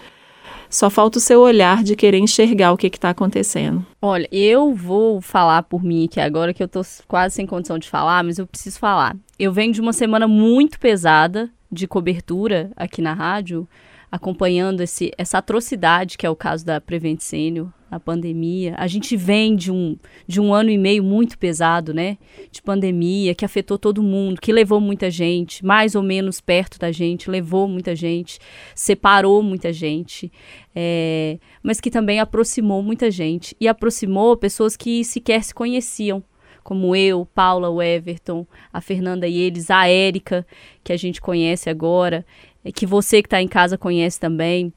Só 0.75 0.89
falta 0.89 1.19
o 1.19 1.21
seu 1.21 1.39
olhar 1.39 1.85
de 1.85 1.95
querer 1.95 2.17
enxergar 2.17 2.73
o 2.73 2.77
que 2.77 2.87
está 2.87 3.11
acontecendo. 3.11 3.85
Olha, 4.01 4.27
eu 4.29 4.73
vou 4.73 5.21
falar 5.21 5.63
por 5.63 5.81
mim 5.81 6.03
aqui 6.03 6.19
agora, 6.19 6.53
que 6.53 6.61
eu 6.61 6.67
tô 6.67 6.81
quase 7.07 7.35
sem 7.35 7.47
condição 7.47 7.79
de 7.79 7.89
falar, 7.89 8.25
mas 8.25 8.37
eu 8.37 8.45
preciso 8.45 8.77
falar. 8.77 9.15
Eu 9.39 9.53
venho 9.53 9.71
de 9.71 9.79
uma 9.79 9.93
semana 9.93 10.27
muito 10.27 10.77
pesada 10.77 11.49
de 11.71 11.87
cobertura 11.87 12.71
aqui 12.75 13.01
na 13.01 13.13
rádio, 13.13 13.65
acompanhando 14.15 14.81
esse, 14.81 15.11
essa 15.17 15.37
atrocidade 15.37 16.17
que 16.17 16.25
é 16.25 16.29
o 16.29 16.35
caso 16.35 16.65
da 16.65 16.79
Prevent 16.79 17.19
Senior, 17.19 17.69
a 17.91 17.99
pandemia. 17.99 18.73
A 18.77 18.87
gente 18.87 19.15
vem 19.15 19.55
de 19.55 19.71
um, 19.71 19.97
de 20.25 20.39
um 20.39 20.53
ano 20.53 20.69
e 20.69 20.77
meio 20.77 21.03
muito 21.03 21.37
pesado, 21.37 21.93
né? 21.93 22.17
De 22.51 22.61
pandemia, 22.61 23.35
que 23.35 23.45
afetou 23.45 23.77
todo 23.77 24.01
mundo, 24.01 24.39
que 24.39 24.53
levou 24.53 24.79
muita 24.79 25.09
gente, 25.11 25.63
mais 25.65 25.95
ou 25.95 26.01
menos 26.01 26.39
perto 26.39 26.79
da 26.79 26.91
gente, 26.91 27.29
levou 27.29 27.67
muita 27.67 27.95
gente, 27.95 28.39
separou 28.73 29.43
muita 29.43 29.71
gente, 29.71 30.31
é, 30.73 31.37
mas 31.61 31.81
que 31.81 31.91
também 31.91 32.19
aproximou 32.19 32.81
muita 32.81 33.11
gente. 33.11 33.55
E 33.59 33.67
aproximou 33.67 34.37
pessoas 34.37 34.77
que 34.77 35.03
sequer 35.03 35.43
se 35.43 35.53
conheciam 35.53 36.23
como 36.65 36.95
eu, 36.95 37.27
Paula, 37.27 37.69
o 37.69 37.79
Everton, 37.79 38.47
a 38.73 38.81
Fernanda 38.81 39.27
e 39.27 39.37
eles, 39.37 39.69
a 39.69 39.87
Érica, 39.87 40.43
que 40.83 40.91
a 40.91 40.97
gente 40.97 41.21
conhece 41.21 41.69
agora, 41.69 42.25
que 42.71 42.85
você 42.85 43.21
que 43.21 43.27
está 43.27 43.41
em 43.41 43.47
casa 43.47 43.77
conhece 43.77 44.19
também. 44.19 44.73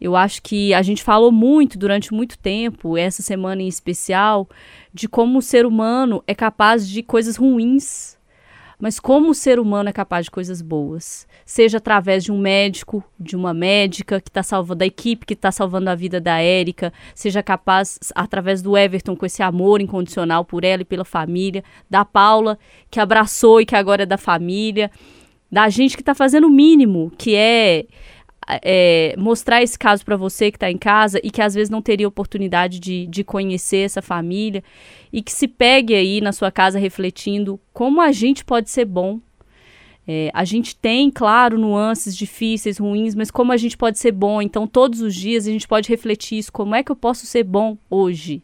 Eu 0.00 0.14
acho 0.16 0.42
que 0.42 0.74
a 0.74 0.82
gente 0.82 1.02
falou 1.02 1.32
muito 1.32 1.78
durante 1.78 2.12
muito 2.12 2.38
tempo, 2.38 2.96
essa 2.96 3.22
semana 3.22 3.62
em 3.62 3.68
especial, 3.68 4.48
de 4.92 5.08
como 5.08 5.38
o 5.38 5.42
ser 5.42 5.64
humano 5.64 6.22
é 6.26 6.34
capaz 6.34 6.88
de 6.88 7.02
coisas 7.02 7.36
ruins, 7.36 8.18
mas 8.78 9.00
como 9.00 9.30
o 9.30 9.34
ser 9.34 9.58
humano 9.58 9.88
é 9.88 9.92
capaz 9.92 10.26
de 10.26 10.30
coisas 10.30 10.60
boas. 10.60 11.26
Seja 11.46 11.78
através 11.78 12.24
de 12.24 12.32
um 12.32 12.38
médico, 12.38 13.02
de 13.18 13.34
uma 13.34 13.54
médica 13.54 14.20
que 14.20 14.28
está 14.28 14.42
salvando 14.42 14.84
a 14.84 14.86
equipe, 14.86 15.24
que 15.24 15.32
está 15.32 15.50
salvando 15.50 15.88
a 15.88 15.94
vida 15.94 16.20
da 16.20 16.38
Érica, 16.38 16.92
seja 17.14 17.42
capaz 17.42 17.98
através 18.14 18.60
do 18.60 18.76
Everton 18.76 19.16
com 19.16 19.24
esse 19.24 19.42
amor 19.42 19.80
incondicional 19.80 20.44
por 20.44 20.64
ela 20.64 20.82
e 20.82 20.84
pela 20.84 21.04
família, 21.04 21.64
da 21.88 22.04
Paula 22.04 22.58
que 22.90 23.00
abraçou 23.00 23.60
e 23.60 23.66
que 23.66 23.76
agora 23.76 24.02
é 24.02 24.06
da 24.06 24.18
família, 24.18 24.90
da 25.54 25.68
gente 25.68 25.96
que 25.96 26.02
está 26.02 26.16
fazendo 26.16 26.48
o 26.48 26.50
mínimo, 26.50 27.12
que 27.16 27.36
é 27.36 27.86
é, 28.60 29.14
mostrar 29.16 29.62
esse 29.62 29.78
caso 29.78 30.04
para 30.04 30.16
você 30.16 30.50
que 30.50 30.56
está 30.56 30.68
em 30.68 30.76
casa 30.76 31.20
e 31.22 31.30
que 31.30 31.40
às 31.40 31.54
vezes 31.54 31.70
não 31.70 31.80
teria 31.80 32.08
oportunidade 32.08 32.80
de, 32.80 33.06
de 33.06 33.22
conhecer 33.22 33.78
essa 33.78 34.02
família 34.02 34.64
e 35.12 35.22
que 35.22 35.32
se 35.32 35.46
pegue 35.46 35.94
aí 35.94 36.20
na 36.20 36.32
sua 36.32 36.50
casa 36.50 36.76
refletindo 36.76 37.58
como 37.72 38.00
a 38.00 38.10
gente 38.10 38.44
pode 38.44 38.68
ser 38.68 38.84
bom. 38.84 39.20
É, 40.06 40.28
a 40.34 40.44
gente 40.44 40.74
tem, 40.74 41.08
claro, 41.08 41.56
nuances 41.56 42.16
difíceis, 42.16 42.76
ruins, 42.76 43.14
mas 43.14 43.30
como 43.30 43.52
a 43.52 43.56
gente 43.56 43.76
pode 43.76 43.98
ser 43.98 44.12
bom. 44.12 44.42
Então, 44.42 44.66
todos 44.66 45.00
os 45.00 45.14
dias 45.14 45.46
a 45.46 45.52
gente 45.52 45.68
pode 45.68 45.88
refletir 45.88 46.36
isso: 46.36 46.52
como 46.52 46.74
é 46.74 46.82
que 46.82 46.90
eu 46.90 46.96
posso 46.96 47.24
ser 47.26 47.44
bom 47.44 47.78
hoje? 47.88 48.42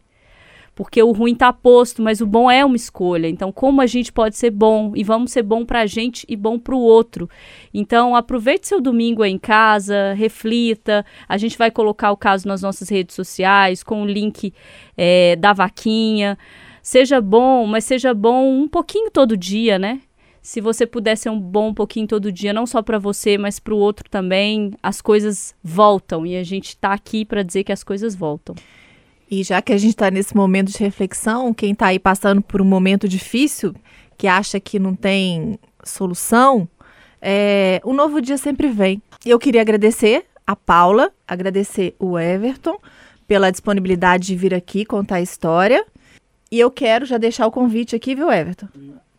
Porque 0.75 1.03
o 1.03 1.13
ruim 1.13 1.33
está 1.33 1.53
posto, 1.53 2.03
mas 2.03 2.21
o 2.21 2.27
bom 2.27 2.51
é 2.51 2.65
uma 2.65 2.77
escolha. 2.77 3.29
Então, 3.29 3.53
como 3.53 3.81
a 3.81 3.87
gente 3.87 4.13
pode 4.13 4.37
ser 4.37 4.51
bom 4.51 4.93
e 4.95 5.05
vamos 5.05 5.33
ser 5.33 5.43
bom 5.43 5.65
para 5.65 5.81
a 5.81 5.87
gente 5.87 6.25
e 6.29 6.37
bom 6.37 6.59
para 6.59 6.75
o 6.75 6.81
outro. 6.81 7.29
Então, 7.73 8.17
aproveite 8.17 8.67
seu 8.67 8.81
domingo 8.81 9.23
aí 9.23 9.33
em 9.33 9.39
casa, 9.39 10.15
reflita. 10.15 11.05
A 11.29 11.37
gente 11.37 11.59
vai 11.59 11.71
colocar 11.71 12.11
o 12.13 12.17
caso 12.17 12.49
nas 12.49 12.63
nossas 12.63 12.89
redes 12.89 13.15
sociais 13.15 13.83
com 13.83 14.03
o 14.03 14.07
link 14.07 14.55
é, 14.97 15.37
da 15.37 15.53
vaquinha. 15.53 16.39
Seja 16.83 17.21
bom, 17.21 17.67
mas 17.67 17.85
seja 17.85 18.15
bom 18.15 18.51
um 18.51 18.69
pouquinho 18.69 19.11
todo 19.11 19.37
dia, 19.37 19.79
né? 19.79 20.01
Se 20.43 20.61
você 20.61 20.87
puder 20.87 21.17
ser 21.17 21.29
um 21.29 21.39
bom 21.39 21.69
um 21.69 21.75
pouquinho 21.75 22.07
todo 22.07 22.33
dia, 22.33 22.53
não 22.53 22.67
só 22.67 22.81
para 22.81 22.99
você, 22.99 23.37
mas 23.37 23.61
para 23.61 23.75
o 23.75 23.79
outro 23.79 24.09
também, 24.09 24.73
as 24.83 25.03
coisas 25.03 25.55
voltam 25.63 26.25
e 26.25 26.37
a 26.37 26.43
gente 26.43 26.69
está 26.69 26.95
aqui 26.95 27.27
para 27.27 27.43
dizer 27.43 27.65
que 27.65 27.73
as 27.73 27.85
coisas 27.85 28.17
voltam. 28.17 28.55
E 29.31 29.45
já 29.45 29.63
que 29.63 29.73
a 29.73 29.79
gente 29.79 29.91
está 29.91 30.11
nesse 30.11 30.35
momento 30.35 30.73
de 30.73 30.79
reflexão, 30.79 31.55
quem 31.55 31.73
está 31.73 31.87
aí 31.87 31.99
passando 31.99 32.43
por 32.43 32.61
um 32.61 32.65
momento 32.65 33.09
difícil, 33.09 33.73
que 34.19 34.27
acha 34.27 34.59
que 34.59 34.79
não 34.79 34.95
tem 34.95 35.59
solução, 35.85 36.69
é, 37.23 37.81
o 37.85 37.93
novo 37.93 38.21
dia 38.21 38.37
sempre 38.37 38.69
vem. 38.69 39.01
Eu 39.25 39.39
queria 39.39 39.61
agradecer 39.61 40.25
a 40.45 40.57
Paula, 40.57 41.13
agradecer 41.29 41.95
o 41.99 42.19
Everton 42.19 42.77
pela 43.29 43.53
disponibilidade 43.53 44.27
de 44.27 44.35
vir 44.35 44.53
aqui 44.53 44.85
contar 44.85 45.17
a 45.17 45.23
história. 45.23 45.85
E 46.51 46.59
eu 46.59 46.69
quero 46.69 47.07
já 47.07 47.17
deixar 47.17 47.47
o 47.47 47.53
convite 47.53 47.95
aqui, 47.95 48.17
viu, 48.17 48.33
Everton? 48.33 48.67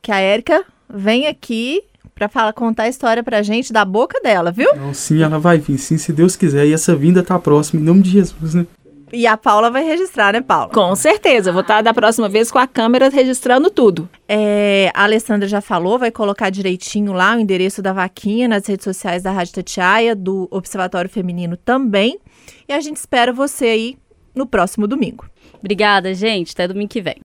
Que 0.01 0.11
a 0.11 0.19
Érica 0.19 0.65
venha 0.89 1.29
aqui 1.29 1.81
para 2.13 2.27
falar 2.27 2.51
contar 2.51 2.83
a 2.83 2.89
história 2.89 3.23
pra 3.23 3.41
gente 3.41 3.71
da 3.71 3.85
boca 3.85 4.19
dela, 4.19 4.51
viu? 4.51 4.75
Não, 4.75 4.93
sim, 4.93 5.21
ela 5.21 5.39
vai 5.39 5.57
vir, 5.57 5.77
sim, 5.77 5.97
se 5.97 6.11
Deus 6.11 6.35
quiser. 6.35 6.67
E 6.67 6.73
essa 6.73 6.93
vinda 6.93 7.23
tá 7.23 7.39
próxima, 7.39 7.81
em 7.81 7.85
nome 7.85 8.01
de 8.01 8.09
Jesus, 8.09 8.53
né? 8.53 8.65
E 9.13 9.27
a 9.27 9.35
Paula 9.35 9.69
vai 9.69 9.83
registrar, 9.83 10.33
né, 10.33 10.41
Paula? 10.41 10.69
Com 10.69 10.95
certeza. 10.95 11.51
Vou 11.51 11.61
estar 11.61 11.81
da 11.81 11.93
próxima 11.93 12.29
vez 12.29 12.49
com 12.49 12.59
a 12.59 12.67
câmera 12.67 13.09
registrando 13.09 13.69
tudo. 13.69 14.09
É, 14.27 14.91
a 14.93 15.03
Alessandra 15.03 15.47
já 15.47 15.59
falou, 15.59 15.99
vai 15.99 16.11
colocar 16.11 16.49
direitinho 16.49 17.11
lá 17.11 17.35
o 17.35 17.39
endereço 17.39 17.81
da 17.81 17.91
vaquinha 17.91 18.47
nas 18.47 18.65
redes 18.65 18.83
sociais 18.83 19.23
da 19.23 19.31
Rádio 19.31 19.53
Tatiaia, 19.55 20.15
do 20.15 20.47
Observatório 20.49 21.09
Feminino 21.09 21.57
também. 21.57 22.19
E 22.67 22.73
a 22.73 22.79
gente 22.79 22.97
espera 22.97 23.33
você 23.33 23.65
aí 23.65 23.97
no 24.33 24.45
próximo 24.45 24.87
domingo. 24.87 25.25
Obrigada, 25.59 26.13
gente. 26.13 26.53
Até 26.53 26.67
domingo 26.67 26.89
que 26.89 27.01
vem. 27.01 27.17